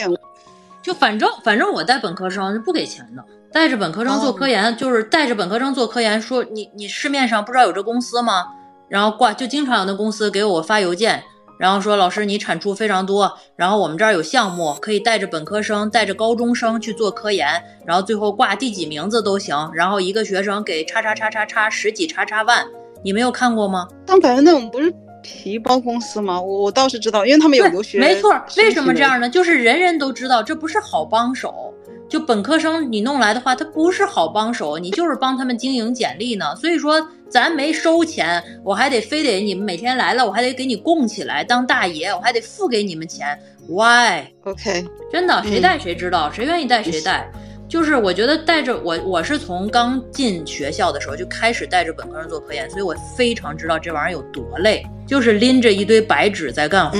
[0.81, 3.21] 就反正反正我带本科生是不给钱的，
[3.51, 8.45] 带着本科生做科研，就是带着本科生做科研，说你你市面上不知道有这公司吗？
[8.87, 11.23] 然后挂就经常有那公司给我发邮件。
[11.57, 17.47] 然后说老师你产出非常多，然后我们这儿有项目可以带着本科生带着高中生去做科研，
[17.85, 22.65] 然后最后挂第几名字都行，然后一个学生给叉叉叉叉叉十几叉叉万，
[23.03, 23.87] 你没有看过吗？
[24.05, 24.93] 但感觉那种不是
[25.23, 26.39] 皮包公司吗？
[26.39, 27.99] 我我倒是知道，因为他们有留学。
[27.99, 29.29] 没错，为什么这样呢？
[29.29, 31.73] 就是人人都知道这不是好帮手。
[32.07, 36.55] 就本科生你弄来的话，他不是好帮手，你就是帮他们经营简历呢。
[36.55, 37.01] 所以说
[37.35, 43.37] 咱没收钱，我还得非得你们每天来了，我还得给你供起来当大爷，我还得付给你们钱。
[43.67, 47.29] Why？OK，真的，谁带谁知道，谁愿意带谁带。
[47.67, 56.97] 就是我觉得带着我，我是从刚进学校的时候就开始带着本科生做科研，所以我非常知道这玩意儿有多累，就是拎着一堆白纸在干活。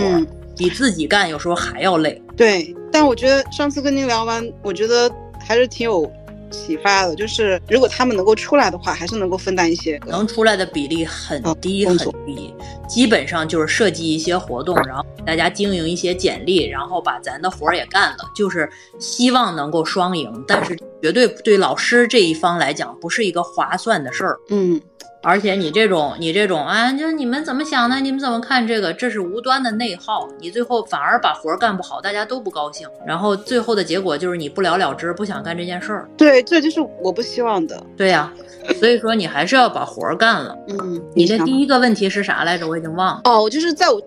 [0.57, 2.21] 比自己干有时候还要累。
[2.35, 5.09] 对，但我觉得上次跟您聊完，我觉得
[5.47, 6.11] 还是挺有
[6.55, 7.15] 启发的。
[7.15, 9.99] 就是如果他们能够出来的话，还是能够分担一些。
[10.07, 12.53] 能出来的比例很低很低，
[12.87, 18.69] 基本上就是设计一些活动，然后大家经营一些简历，然后把咱的活儿也干了，就是
[18.99, 20.43] 希望能够双赢。
[20.47, 24.39] 但是绝对对老师这一方来讲，不是一个划算的事儿。
[24.49, 24.79] 嗯。
[25.27, 27.99] 而且你这种，你这种啊，就是你们怎么想的？
[27.99, 28.93] 你们怎么看这个？
[28.93, 36.07] 这是无端的内耗，你最后反而把活儿干不好，大家都不高兴，然后最后的结果就是你不了了之，不想干这件事儿。
[36.15, 37.81] 对，这就是我不希望的。
[37.97, 38.31] 对呀，
[38.79, 40.55] 所以说你还是要把活儿干了。
[40.67, 42.67] 嗯，你的第一个问题是啥来着？
[42.67, 43.21] 我已经忘了。
[43.23, 43.99] 哦，我就是在我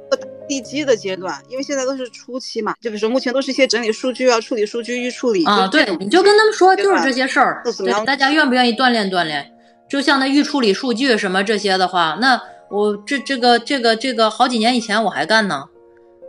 [0.48, 5.68] 地基的阶段，因为现在都是初期嘛，就比如说目前都是一些整理数据啊、处理数据、预处理啊。
[5.68, 7.62] 对，你就跟他们说，就是这些事儿。
[7.64, 9.52] 对大家愿不愿意锻炼锻炼？
[9.88, 12.40] 就像那预处理数据什么这些的话，那
[12.70, 15.64] 我这这个这个这个好几年以前我还干呢，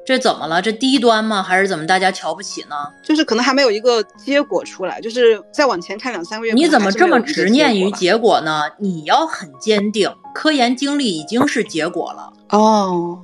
[0.05, 0.61] 这怎么了？
[0.61, 1.43] 这低端吗？
[1.43, 1.85] 还是怎么？
[1.85, 2.75] 大家瞧不起呢？
[3.03, 6.53] 就是可能还没有一个结果出来，就是再往前看两三个月。
[6.53, 8.63] 你怎么这么执念于结果呢？
[8.79, 12.31] 你要很坚定，科研经历已经是结果了。
[12.49, 13.19] 哦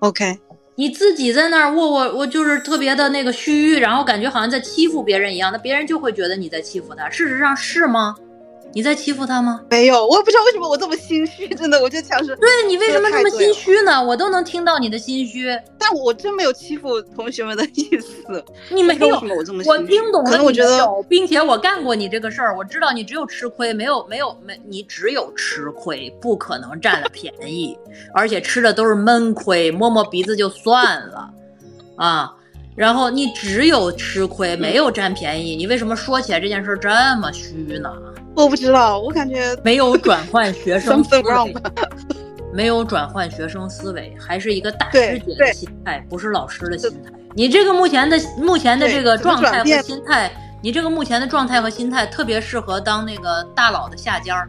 [0.00, 0.38] ，OK，
[0.74, 7.08] 你自己在那儿握握我就是特别的那个虚，然后感觉好像在欺负别人一样，那别人就会觉得你在欺负他。
[7.08, 8.16] 事实上是吗？
[8.72, 9.60] 你在欺负他吗？
[9.68, 12.34] 没有，我也不知道为什么我这么心虚，真的，我就想说。
[12.36, 14.02] 对你为什么这么心虚呢？
[14.02, 15.48] 我都能听到你的心虚，
[15.78, 18.44] 但我真没有欺负同学们的意思。
[18.70, 19.08] 你没有？
[19.08, 19.62] 为什么我这么？
[19.66, 27.76] 我听懂了，可能我觉得，并且我干过你这个事儿，我知道你只有吃亏，没有没有没，你只有吃亏，不可能占了便宜，
[28.14, 31.30] 而且吃的都是闷亏，摸摸鼻子就算了，
[31.96, 32.32] 啊，
[32.76, 36.88] 然后你只有吃亏，没有占便宜，你为什么说起来这件事这
[37.20, 37.92] 么虚呢？
[38.34, 41.54] 我不知道，我感觉没有转换学生 思维，
[42.54, 47.10] 没有转换学生思维，还是一个大师姐的心态，不是老师的心态。
[47.34, 50.30] 你这个目前的目前的这个状态和心态，
[50.62, 54.48] 你这个目前的状态和心态特别适合当那个大佬的下家儿，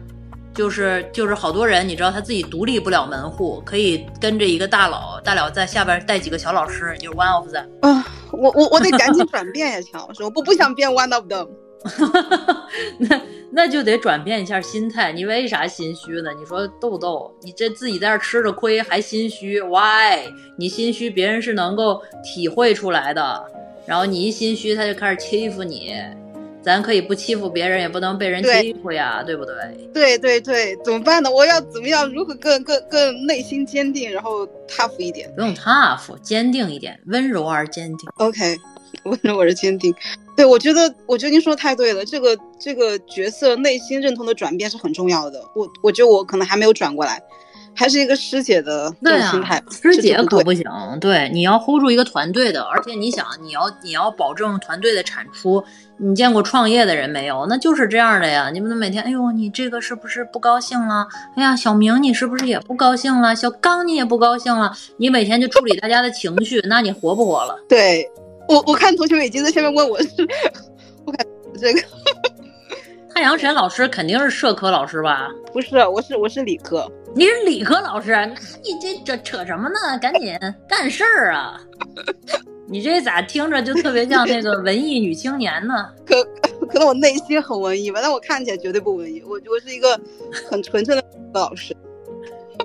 [0.54, 7.66] 就是就是好多人，你知道他自己独立不了门户，可以跟着一个大佬，大佬在下边带几个小老师，就是 one of them。
[7.80, 11.48] 啊，我我我得赶紧转变呀，强老师，我不不想变 one of them。
[12.98, 15.10] 那那就得转变一下心态。
[15.10, 16.30] 你为啥心虚呢？
[16.38, 20.28] 你说豆豆，你这自己在这吃着亏还心虚？Why？
[20.56, 23.44] 你心虚，别人是能够体会出来的。
[23.84, 25.92] 然后你一心虚，他就开始欺负你。
[26.62, 29.54] 咱可以不欺负别人，也不能被人欺负呀，对不对？
[29.92, 31.30] 对对对，怎么办呢？
[31.30, 32.10] 我要怎么样？
[32.12, 35.30] 如何更更更内心坚定，然后 tough 一点？
[35.34, 38.08] 不用 tough，坚定一点，温柔而坚定。
[38.16, 38.56] OK。
[39.04, 39.92] 温柔而坚定，
[40.36, 42.04] 对我觉得，我觉得您说的太对了。
[42.04, 45.42] 这个这个角色内心认同的转变是很重要的。
[45.54, 47.20] 我我觉得我可能还没有转过来，
[47.74, 50.64] 还是一个师姐的这种心态，师姐可不行。
[51.00, 55.62] 对，你要 hold 住一个团队的，而且你想，你要你要保证团队的产出。
[55.98, 57.46] 你见过创业的人没有？
[57.48, 58.50] 那就是这样的呀。
[58.50, 61.06] 你们每天，哎呦，你这个是不是不高兴了？
[61.36, 63.36] 哎呀，小明，你是不是也不高兴了？
[63.36, 64.72] 小刚，你也不高兴了？
[64.96, 67.56] 你每天就处理大家的情绪，那你活不活了？
[67.68, 68.04] 对
[68.48, 70.08] 我，我看同学们已经在下面问我是，
[71.04, 71.24] 我看
[71.60, 71.80] 这个。
[73.14, 75.28] 太阳神老师肯定是社科老师吧？
[75.52, 76.90] 不是，我是我是理科。
[77.14, 78.10] 你是理科老师？
[78.12, 79.98] 那你这这扯什么呢？
[80.00, 81.60] 赶紧干事儿啊！
[82.66, 85.74] 你这咋听着就特别像那个文艺女青年呢？
[86.06, 86.24] 可
[86.66, 89.22] 可能我内心很文艺吧，但我看起来绝对不文艺。
[89.26, 90.00] 我我是一个
[90.50, 91.04] 很纯粹的
[91.34, 91.76] 老师。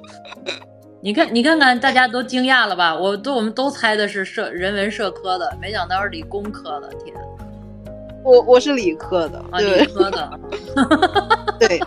[1.02, 2.96] 你看，你看看，大家都惊讶了吧？
[2.96, 7.14] 我都我们都猜的是社人文社科的，没想到是理工科的，天！
[8.24, 10.40] 我我是理科的，啊理科的，
[11.60, 11.80] 对，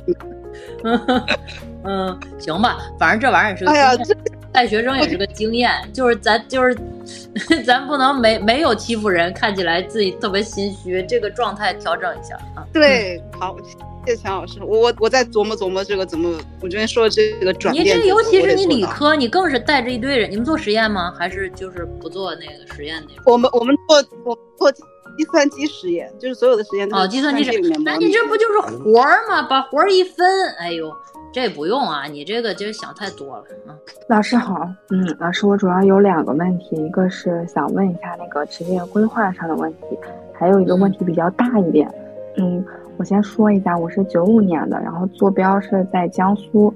[1.84, 4.14] 嗯，行吧，反正这玩意儿也是个，哎呀，这
[4.52, 6.76] 带学生也是个经验，就是咱就是
[7.64, 12.66] 咱不能没没有欺负人，看起来自己特别心虚，这个状态调整一下啊。
[12.72, 13.56] 对，好，
[14.04, 21.14] 谢谢强老师，我我我在琢磨琢磨这个怎么，我昨天说的这个转变，你这尤其是你理科，你更是带着一堆人，你们做实验吗？
[21.18, 23.22] 还是就是不做那个实验那种？
[23.24, 24.72] 我们我们做我做。
[25.16, 29.42] 计算机实验就是所有的实验哦，计算机实验，那你这不就是活儿吗？
[29.42, 30.26] 把活儿一分，
[30.58, 30.92] 哎呦，
[31.32, 33.76] 这不用啊，你这个就是想太多了啊。
[34.08, 39.98] 老师好，嗯，老师，我主要有两个问题，一个是想问一下那个职业规划上的问题，
[40.32, 41.88] 还有一个问题比较大一点。
[42.36, 42.64] 嗯，
[42.96, 46.72] 我先说一下，我是九五年的，然后坐标是在江苏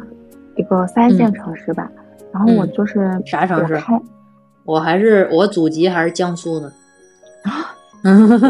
[0.57, 1.91] 一个三线城市吧，
[2.33, 3.81] 然后我就是啥城市？
[4.65, 6.73] 我还是我祖籍还是江苏呢
[7.43, 7.75] 啊。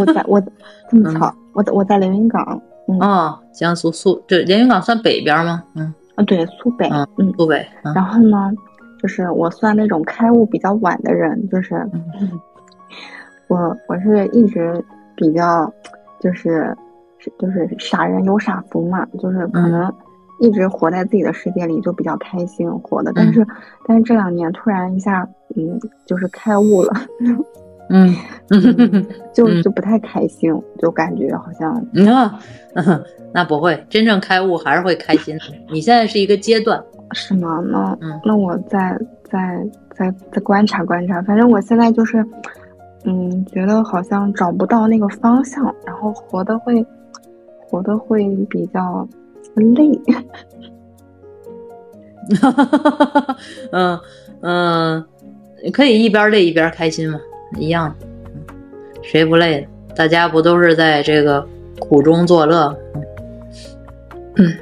[0.01, 0.41] 我在我
[0.91, 2.61] 这么巧，我在我在连云港。
[3.01, 5.65] 哦，江苏苏，对，连云港算北边吗？
[5.75, 6.89] 嗯，啊，对，苏北。
[6.91, 7.67] 嗯，苏北。
[7.95, 8.53] 然后呢，
[9.01, 11.89] 就是我算那种开悟比较晚的人，就是
[13.49, 14.85] 我我是一直
[15.17, 15.73] 比较
[16.21, 16.77] 就是
[17.39, 19.91] 就是傻人有傻福嘛，就是可能
[20.41, 23.47] 一直活在自己的世界里就比较开心活的，但是
[23.87, 25.27] 但是这两年突然一下，
[25.57, 26.93] 嗯，就是开悟了。
[27.91, 28.15] 嗯，
[29.35, 31.75] 就就不太开心，就感觉好像
[32.13, 32.41] 啊，
[33.33, 35.45] 那不会，真正开悟还是会开心的。
[35.71, 36.83] 你现在是一个阶段，
[37.13, 37.61] 是吗？
[37.67, 41.21] 那那我再再再再观察观察。
[41.23, 42.25] 反正我现在就是，
[43.05, 46.85] 嗯，觉得好像找不到那个方向，然后活的会
[47.61, 49.07] 活的会比较
[49.57, 50.01] 累。
[53.73, 54.01] 嗯
[54.41, 55.05] 嗯，
[55.73, 57.21] 可以一边累一边开心吗？
[57.57, 57.95] 一样，
[59.03, 59.67] 谁不累？
[59.97, 61.47] 大家不都是在这个
[61.79, 62.77] 苦中作乐？
[64.37, 64.53] 嗯。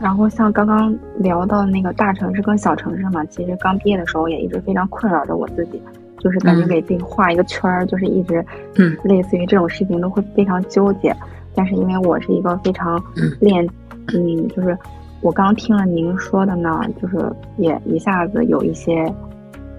[0.00, 5.80] 然后像刚刚聊到那个大城市跟小城市嘛，其实刚毕业的时候也一直非常困扰着我自己，
[6.18, 8.44] 就是感觉给自己画一个圈儿，就是一直，
[8.76, 11.14] 嗯，类似于这种事情都会非常纠结。
[11.54, 13.02] 但是因为我是一个非常
[13.40, 13.66] 练，
[14.12, 14.76] 嗯，就是
[15.22, 17.16] 我刚听了您说的呢，就是
[17.56, 19.10] 也一下子有一些，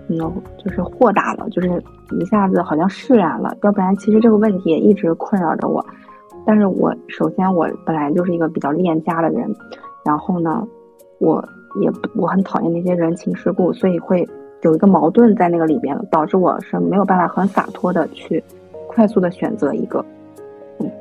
[0.08, 0.18] 嗯，
[0.58, 1.82] 就是豁达了，就是。
[2.22, 5.84] 一下子好像释然了，要不然其实这个问题也一直困扰着我。
[6.46, 9.52] 但是我首先我本来就是一个比较恋家的人，
[10.06, 10.64] 然后呢，
[11.18, 11.44] 我
[11.82, 14.24] 也我很讨厌那些人情世故，所以会
[14.62, 18.42] 有一个矛盾在那个里边，导致我是没有办法很洒脱的去
[18.88, 20.06] 快速的选择一个，
[20.80, 20.92] 嗯，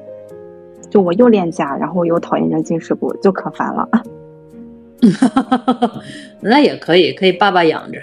[0.89, 3.87] 就我又恋家，然后又讨厌人情世故，就可烦了。
[5.21, 6.01] 哈哈哈
[6.41, 7.99] 那也可以，可以爸爸养着。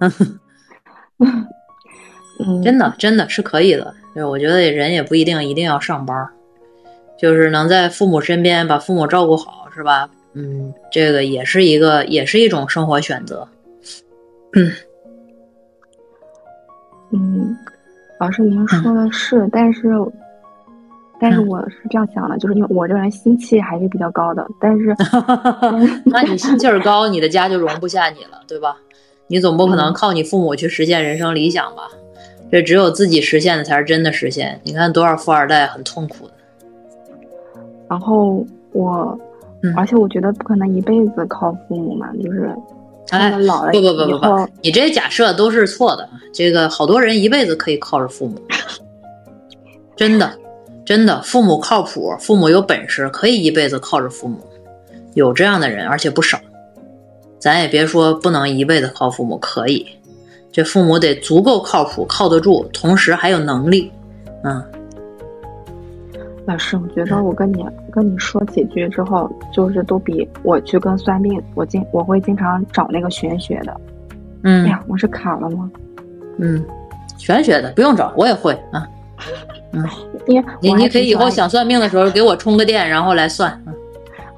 [2.62, 3.94] 真的，真的是可以的。
[4.14, 6.28] 对，我觉得人也不一定一定要上班，
[7.18, 10.08] 就是能在父母身边把父母照顾好，是吧？
[10.34, 13.46] 嗯，这个也是一个，也是一种生活选择。
[14.52, 14.72] 嗯，
[17.12, 17.56] 嗯，
[18.18, 19.88] 老师您说的是，但是，
[21.20, 24.94] 但是我是这样想的，就是因为我这人心气还是比较高的，但是
[26.06, 28.76] 那你心气儿高，你的家就容不下你了，对吧？
[29.26, 31.90] 你总不可能靠你父母去实现人生理想吧？
[32.52, 34.60] 这只有自己实现的才是真的实现。
[34.62, 36.32] 你看多少富二代很痛苦的。
[37.88, 39.18] 然后我，
[39.76, 42.54] 而且我觉得不可能一辈子靠父母嘛，就是
[43.06, 46.08] 他们老了不不不不不，你这些假设都是错的。
[46.32, 48.40] 这个好多人一辈子可以靠着父母，
[49.96, 50.30] 真的
[50.84, 54.38] 真的，父母靠谱，父母有本事，可以一辈子靠着父母，
[55.14, 56.38] 有这样的人，而且不少。
[57.44, 59.86] 咱也别说不能一辈子靠父母，可以。
[60.50, 63.92] 这父母得足够靠谱，靠得住，同时还有能力，
[64.44, 64.64] 嗯。
[66.46, 73.78] 老师，我觉得我跟你跟你说几句之后，就是都比我去跟算命，我经我会经常找那个玄学的。
[74.44, 75.70] 嗯，哎呀，我是卡了吗？
[76.38, 76.64] 嗯，
[77.18, 78.88] 玄学的不用找，我也会啊。
[79.72, 79.86] 嗯，
[80.62, 83.62] 你你可以以后想算命的时候给我充个电，然后来算。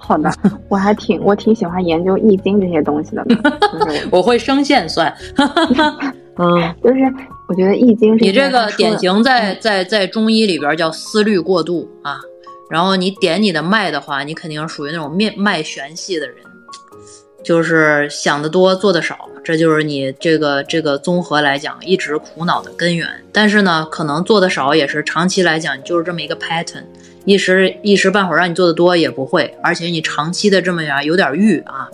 [0.07, 0.33] 好的，
[0.71, 5.13] 我还挺我挺喜欢研究易经这些东西的， 就是我会生线算。
[6.39, 7.01] 嗯，就是
[7.49, 12.21] 我觉得易经你这个典型在在在中医里边叫思虑过度啊。
[12.69, 16.37] 然后你点你的脉的话，你肯定属于那种面脉玄系的人，
[17.43, 23.09] 就是想的多做的少，这就是你这个这个综合来讲一直苦恼的根源。
[23.33, 26.85] 但是呢，可能做的少也是长期来讲就是这么一个 pattern。
[27.27, 31.89] 一时一时半会儿让你做的多也不会，而且你长期的这么样有点郁啊，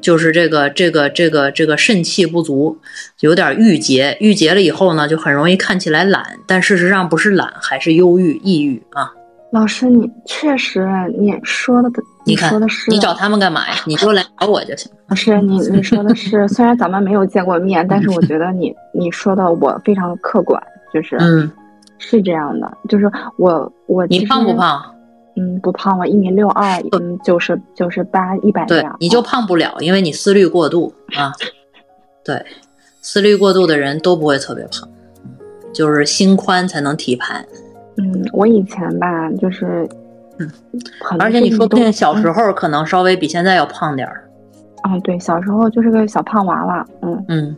[0.00, 2.78] 就是这个这个这个这个肾气不足，
[3.20, 9.12] 有点郁结，郁结了以后呢，就很容易看起来懒，但事实上不是懒，还是忧郁、抑郁啊。
[9.50, 10.86] 老师，你确实
[11.18, 11.90] 你说的，
[12.24, 13.74] 你说的是，你找他们干嘛呀？
[13.84, 14.92] 你就来找我就行。
[15.08, 20.62] 老师，你你说的是，虽然咱们没有见过面，但是我觉得你你说的我非常客观，
[20.94, 21.50] 就是嗯。
[21.98, 24.82] 是这样的，就是我我你胖不胖？
[25.36, 31.32] 嗯，不胖，我一米六二，嗯，九十九十八，一百对，你就胖不了，因为你思虑过度 啊。
[32.24, 32.44] 对，
[33.00, 34.88] 思虑过度的人都不会特别胖，
[35.72, 37.44] 就是心宽才能体盘。
[37.96, 39.88] 嗯，我以前吧，就是，
[40.38, 40.50] 嗯，
[41.20, 44.28] 而且你说不定小时候可能稍微比现在要胖点儿。
[44.82, 46.86] 啊，对，小时候就是个小胖娃娃。
[47.02, 47.56] 嗯嗯。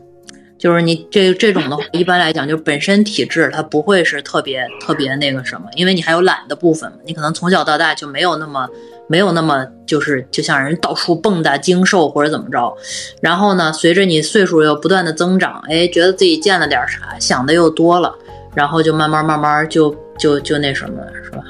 [0.61, 6.93] 就是你这这种的话，一般来讲，就本身体质它不会是特别特别那个什么，因为你还有懒的部分。
[7.07, 8.69] 你可能从小到大就没有那么
[9.09, 12.77] 没有那么就是就像人到处蹦跶精瘦或者怎么着。
[13.23, 18.15] 然后呢，随着你岁数又不断的增长，哎，觉得自己见了点啥，想的又多了，
[18.55, 21.43] 然后就慢慢慢慢就就就那什么了，是吧？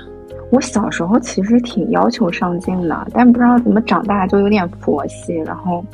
[0.53, 5.85] 我小时候其实挺要求上进的，但不知道怎么长大就有点佛系，然后。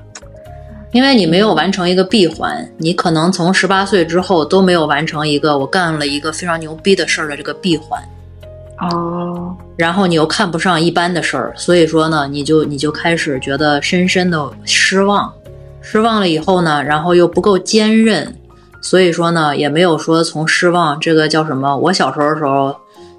[0.97, 8.03] 因为你没有完成一个闭环，你可能从十八岁之后都没有完成一个我干了一个非常牛逼的事儿的这个闭环，
[8.81, 15.31] 哦，然后你又看不上一般的事儿，所以说呢，你就你就开始觉得深深的失望，
[15.83, 18.35] 失望了以后呢，然后又不够坚韧，
[18.81, 21.77] 所以说呢，也没有说从失望这个叫什么？
[21.77, 22.75] 我小时候的时候。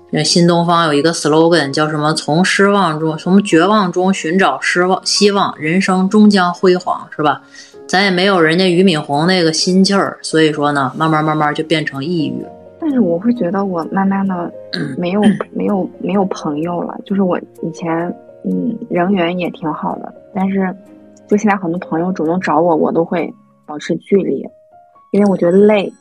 [0.10, 2.14] 那新东方有一个 slogan 叫什么？
[2.14, 7.42] 从失望中，从绝望中寻找失望希望，人生终将辉煌，是吧？
[7.88, 12.46] 咱也没有人家俞敏洪那个心气儿，所以说呢，慢慢慢慢就变成抑郁。
[12.80, 14.52] 但是我会觉得我慢慢的
[14.98, 15.22] 没有
[15.54, 18.14] 没有没有朋友了，就是我以前
[18.46, 20.74] 嗯人缘也挺好的，但是
[21.28, 23.34] 就现在很多朋友主动找我，我都会
[23.66, 24.46] 保持距离，
[25.12, 25.92] 因为我觉得累，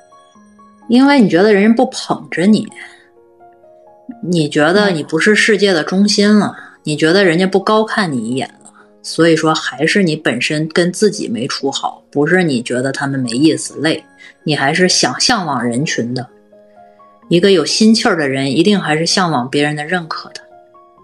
[0.88, 2.66] 因为你觉得人家不捧着你。
[4.22, 6.54] 你觉得你不是世界的中心了？
[6.84, 8.55] 你觉得人家不高看你一眼了？
[9.06, 14.02] 所以说还是你本身跟自己没处好，不是你觉得他们没意思累，
[14.42, 16.26] 你还是想向往人群的。
[17.28, 20.40] 一个有心气儿的人，一定还是向往别人的认可的。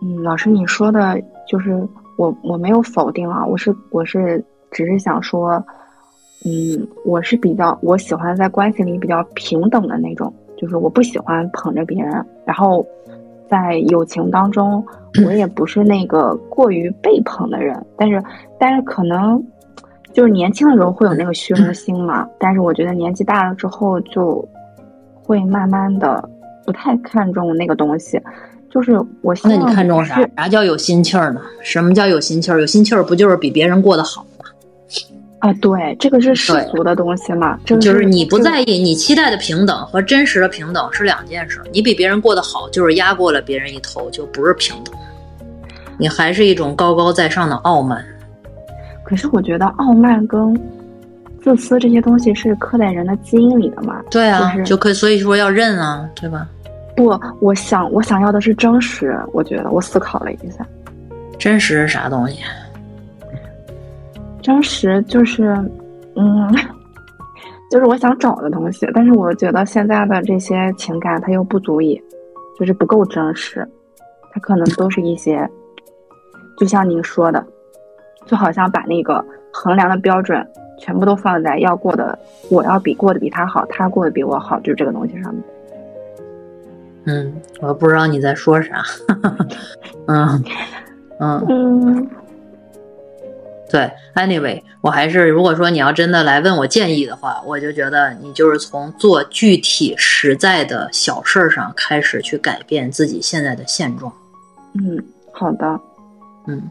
[0.03, 1.87] 嗯，老师你说的就是
[2.19, 5.65] 我，我没有否定啊，我是我是只是想说，
[6.45, 10.35] 嗯，我是比较我喜欢在关系里比较平等的那种。
[10.59, 12.85] 就是我不喜欢捧着别人，然后
[13.53, 14.83] 在友情当中，
[15.27, 17.79] 我也不是那个过于被捧的人。
[17.99, 18.25] 但是，
[18.59, 19.45] 但是可能
[20.15, 22.27] 就是年轻的时候会有那个虚荣心嘛。
[22.41, 24.43] 但是我觉得年纪大了之后，就
[25.23, 26.27] 会慢慢的
[26.65, 28.19] 不太看重那个东西。
[28.71, 30.19] 就是我那你看重啥？
[30.35, 31.43] 啥叫有心气儿呢？
[31.61, 32.59] 什么叫有心气儿？
[32.59, 34.25] 有心气儿不就是比别人过得好？
[35.43, 41.61] 啊，对，这个是世俗的东西嘛，就是你不在意，你期待的平等和真实的平等是两件事。
[41.72, 44.95] 你比别人过得好，就是压过了别人一头，就不是平等。
[45.99, 48.05] 你还是一种高高在上的傲慢。
[49.03, 50.57] 可是我觉得傲慢跟
[51.43, 54.01] 自私这些东西是刻在人的基因里的嘛。
[54.12, 56.47] 对啊，就可所以说要认啊，对吧？
[56.95, 59.18] 不，我想我想要的是真实。
[59.32, 60.64] 我觉得我思考了一下，
[61.36, 62.38] 真实是啥东西？
[64.43, 65.57] 真实就是，
[66.16, 66.53] 嗯，
[67.70, 72.03] 就是我想找的东西，但是我觉得现在的这些情感它又不足以，
[72.59, 73.66] 就是不够真实，
[74.32, 75.49] 它可能都是一些，
[76.59, 77.45] 就像您说的，
[78.26, 80.45] 就好像把那个衡量的标准
[80.78, 82.18] 全部都放在要过的，
[82.51, 85.43] 我要比过得比他好，他过得比我好，就这个东西上面。
[87.05, 88.82] 嗯，我不知道你在说啥。
[90.07, 90.45] 嗯
[91.18, 92.11] 嗯嗯。
[93.73, 104.12] 对，anyway，我还是如果说你要真的来问我建议的话，我就觉得你就是从做具体实在的小事儿上开始去改变自己现在的现状。
[104.75, 105.03] 嗯，
[105.33, 105.81] 好的。
[106.47, 106.70] 嗯，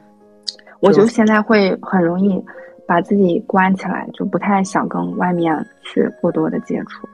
[0.79, 2.39] 我就现在会很容易
[2.87, 7.09] 把自己关起来，就不太想跟外面去过多的接触。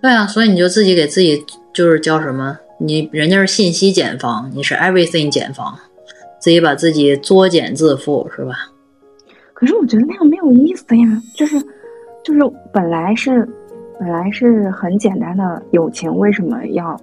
[0.00, 2.56] 对啊，所以你就自己给自己就是叫什么？
[2.78, 5.76] 你人家是信息茧房，你是 everything 茧房，
[6.38, 8.68] 自己把自己作茧自缚是吧？
[9.62, 11.56] 可是我觉得那样没有意思呀，就是
[12.24, 12.40] 就是
[12.72, 13.48] 本来是
[13.96, 17.00] 本来是很简单的友情，为什么要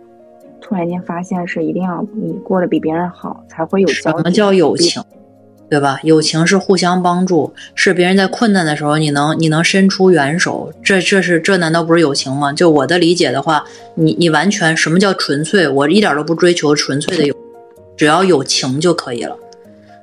[0.60, 4.12] 突然间发现是一定要你过得比别人好才会有交？
[4.12, 5.02] 什么叫友情？
[5.70, 6.02] 对吧？
[6.04, 12.52] 友情是互相帮助，是别人在困难的时候，你能你能伸出援手，这这是这难道不是友情吗？
[12.52, 13.64] 就我的理解的话，
[13.96, 15.66] 你你完全什么叫纯粹？
[15.70, 17.34] 我一点都不追求纯粹的友，
[17.96, 19.38] 只要有情就可以了，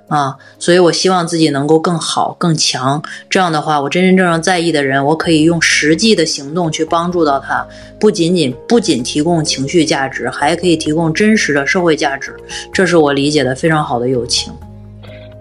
[0.08, 0.36] 啊！
[0.58, 7.66] 所以我希望自己能够更好更强，这样的话，我真真正正在意的人，我可以用实际的行动去帮助到他，
[7.98, 12.36] 不仅仅不仅提供情绪价值，还可以提供真实的社会价值，
[12.72, 14.52] 这是我理解的非常好的友情。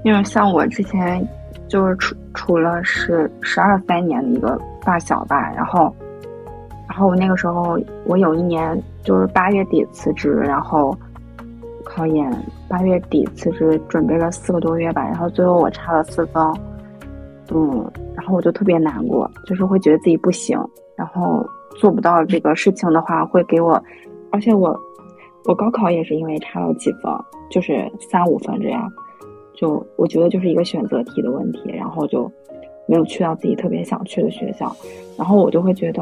[0.04, 1.28] 因为像我之前
[1.68, 5.94] 就是处处了十十二三年的一个发小吧，然后，
[6.90, 10.98] 然后我那个时候我有一年就是八月底辞职，然后
[11.84, 12.32] 考研
[12.68, 16.44] 八月底辞职，准备了四个多月吧，然后最后我差了四分，
[17.54, 20.60] 嗯，然后我就特别难过，就是会觉得自己不行，
[20.96, 21.46] 然后
[21.78, 23.82] 做不到这个事情的话会给我，
[24.32, 24.78] 而且我
[25.46, 27.12] 我高考也是因为差了几分，
[27.52, 28.92] 就是三五分这样。
[29.54, 32.30] 就我觉得就是一个选择题的问题，然后就
[32.88, 34.70] 没有去到自己特别想去的学校，
[35.18, 36.02] 然后我就会觉得，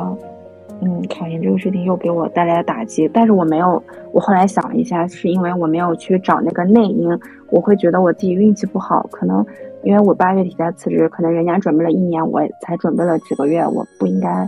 [0.84, 3.10] 嗯，考研这个事情又给我带来了打击。
[3.14, 3.82] 但是我没有，
[4.12, 7.18] 我后来想了一下，是因为我没有去找那个内因，
[7.50, 9.46] 我会觉得我自己运气不好，可能
[9.84, 14.48] 因为我八月底才辞职，可能人家准备了一年，我才准备了几个月，我不应该，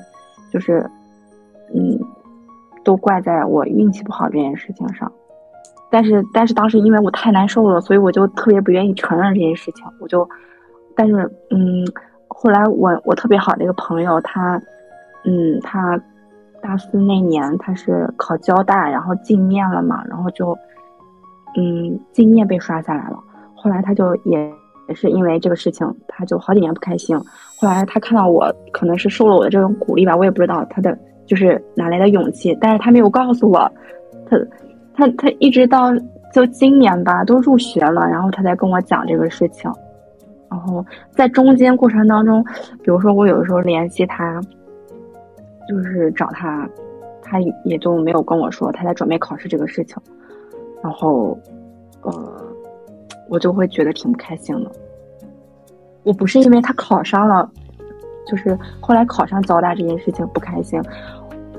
[0.51, 0.89] 就是，
[1.73, 1.99] 嗯，
[2.83, 5.11] 都怪在我运气不好这件事情上。
[5.89, 9.85] 但是，但是当时因为我太难受了，所以我就特别不愿意承认这件事情。
[9.99, 10.27] 我就，
[10.95, 11.13] 但是，
[11.51, 11.85] 嗯，
[12.27, 14.61] 后来我我特别好的一个朋友，他，
[15.23, 15.97] 嗯，他
[16.65, 20.57] 大四那年他是考交大，然后进面了嘛，然后就，
[21.55, 23.19] 嗯，进面被刷下来了。
[23.55, 24.51] 后来他就也
[24.89, 27.15] 也是因为这个事情，他就好几年不开心。
[27.59, 30.97] 后来他看到我，可能是受了我的这种鼓励吧，我也不知道他的
[31.27, 33.71] 就是哪来的勇气，但是他没有告诉我，
[34.27, 34.37] 他。
[34.97, 35.93] 他他一直到
[36.33, 39.69] 就今年吧，都入学了，然后他才跟我讲这个事情。
[40.49, 42.41] 然后在中间过程当中，
[42.81, 44.39] 比如说我有的时候联系他，
[45.67, 46.67] 就是找他，
[47.21, 49.95] 他也就没有跟我说他在准备考试这个事情。
[50.83, 51.37] 然后，
[52.01, 52.11] 呃，
[53.29, 54.71] 我就会觉得挺不开心的。
[56.03, 57.49] 我不是因为他考上了，
[58.27, 60.81] 就是后来考上交大这件事情不开心。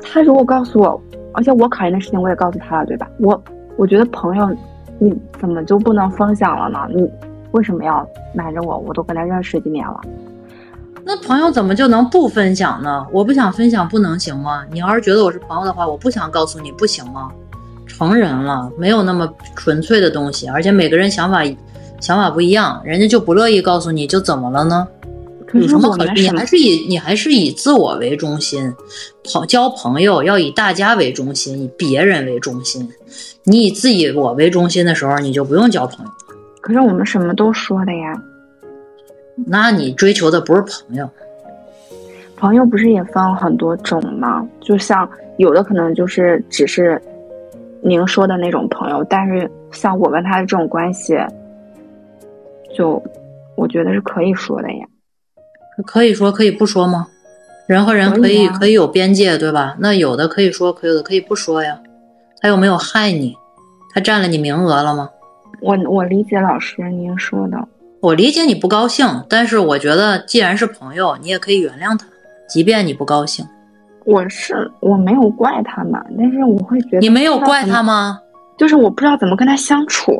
[0.00, 1.00] 他如果告诉我。
[1.38, 3.10] 而且我考研的事情我也告诉他了，对吧？
[3.18, 3.38] 我
[3.76, 4.48] 我觉得朋友，
[4.98, 6.88] 你怎么就不能分享了呢？
[6.94, 7.06] 你
[7.50, 8.78] 为什么要瞒着我？
[8.78, 10.00] 我都跟他认识几年了，
[11.08, 13.06] 那朋友怎么就能不分享呢？
[13.12, 14.64] 我不想分享不能行吗？
[14.72, 17.30] 你要是觉得我是朋友的话，我不想告诉你不行吗？
[17.86, 21.42] 成人了，没有那么纯粹的东西，而且每个人想法
[22.00, 24.88] 想法不一样，人家就不乐意告诉你就怎么了呢？
[25.52, 26.04] 有什么可？
[26.12, 28.74] 你还是以你还是以自我为中心，
[29.22, 32.88] 朋交朋友要以大家为中心，以别人为中心。
[33.44, 36.10] 你以自己我为中心的时候，你就不用交朋友。
[36.60, 38.20] 可是我们什么都说的呀，
[39.44, 41.08] 那你追求的不是朋友？
[42.36, 44.46] 朋友不是也分很多种吗？
[44.60, 47.00] 就像有的可能就是只是
[47.82, 51.18] 您说的那种朋友，但是像我跟他的这种关系，
[52.74, 53.02] 就
[53.56, 54.86] 我觉得是可以说的呀。
[55.84, 57.08] 可以说可以不说吗？
[57.66, 59.76] 人和人可以可以有边界，对吧？
[59.80, 61.78] 那有的可以说，可有的可以不说呀。
[62.40, 63.34] 他又没有害你，
[63.92, 65.10] 他占了你名额了吗？
[65.60, 67.56] 我我理解老师您说的，
[68.06, 72.06] 我理解你不高兴，但是我觉得既然是朋友，你也可以原谅他，
[72.48, 73.44] 即便你不高兴。
[74.04, 78.20] 我是我没有怪他嘛，但是我会觉得你没有怪他吗？
[78.56, 80.12] 就是我不知道怎么跟他相处。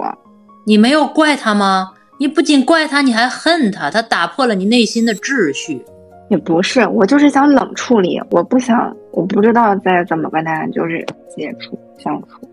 [0.67, 1.93] 你没有怪他吗？
[2.19, 5.85] 你不仅怪他，你还恨他，他打破了你内心的秩序。
[6.29, 11.07] 也不是，我就是想冷处理，我不想，我不知道再怎么跟他就是
[11.37, 12.51] 接触相处。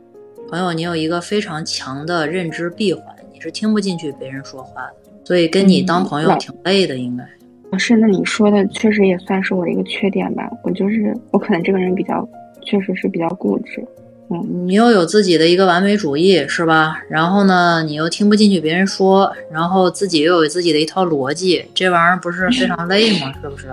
[0.47, 3.03] 朋友，你有一个非常强的认知闭环，
[3.33, 4.93] 你是听不进去别人说话的，
[5.23, 7.23] 所以跟你当朋友挺累的，应该。
[7.71, 10.49] 不是，那你说的确实也算是我的一个缺点吧？
[10.63, 12.27] 我就是我可能这个人比较，
[12.61, 13.83] 确实是比较固执。
[14.29, 16.97] 嗯，你又有自己的一个完美主义，是吧？
[17.09, 23.33] 然后呢，你又听不进去别人说，然后自己又有自己的一套逻辑，这玩意儿不是非常累吗？
[23.41, 23.67] 是不是？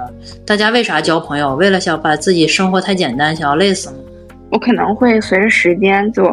[0.45, 1.55] 大家为啥交朋友？
[1.55, 3.97] 为了想把自己生活太简单，想要累死吗？
[4.51, 6.25] 我可能会随着时间就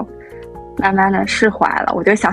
[0.77, 1.93] 慢慢的释怀了。
[1.95, 2.31] 我就想，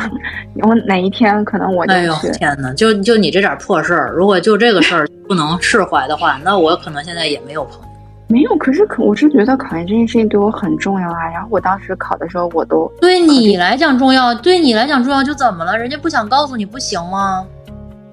[0.63, 2.73] 我哪一天可能我就哎呦，天哪！
[2.75, 7.89] 就就你这点破事儿，如果就这个事儿不能释怀的话，那我可能现在也没有朋友。
[8.29, 8.57] 没有。
[8.57, 11.29] 可是可我是觉得考研这件事情对我很重要啊。
[11.33, 15.77] 然后我当时考的时候，我都对你来讲重要，对你来讲重要就怎么了？
[15.77, 17.45] 人家不想告诉你不行吗？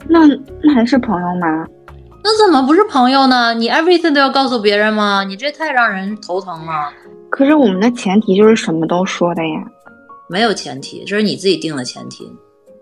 [0.07, 0.19] 那
[0.61, 1.65] 那还是朋友吗？
[2.23, 3.53] 那怎么不是朋友呢？
[3.53, 5.23] 你 everything 都要告诉别人吗？
[5.23, 6.91] 你这太让人头疼了。
[7.29, 9.63] 可是我们的前提就是什么都说的呀。
[10.31, 12.31] 没有前提，这是你自己定的前提。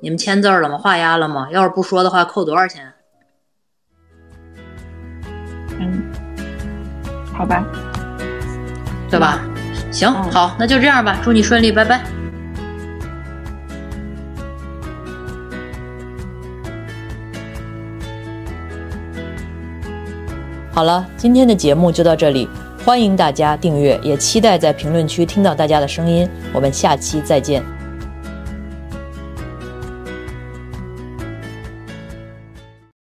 [0.02, 0.78] 你们签字了吗？
[0.78, 1.48] 画押了吗？
[1.52, 2.94] 要是不说的话，扣多少钱？
[5.80, 6.04] 嗯，
[7.34, 7.66] 好吧。
[9.10, 9.42] 对吧？
[9.92, 11.20] 行，嗯好，那就这样吧。
[11.24, 12.04] 祝你顺利，拜拜。
[20.72, 22.48] 好了，今天的节目就到这里，
[22.86, 26.28] 欢迎大家订阅，也期待在评论区听到大家的声音。
[26.54, 27.79] 我们下期再见。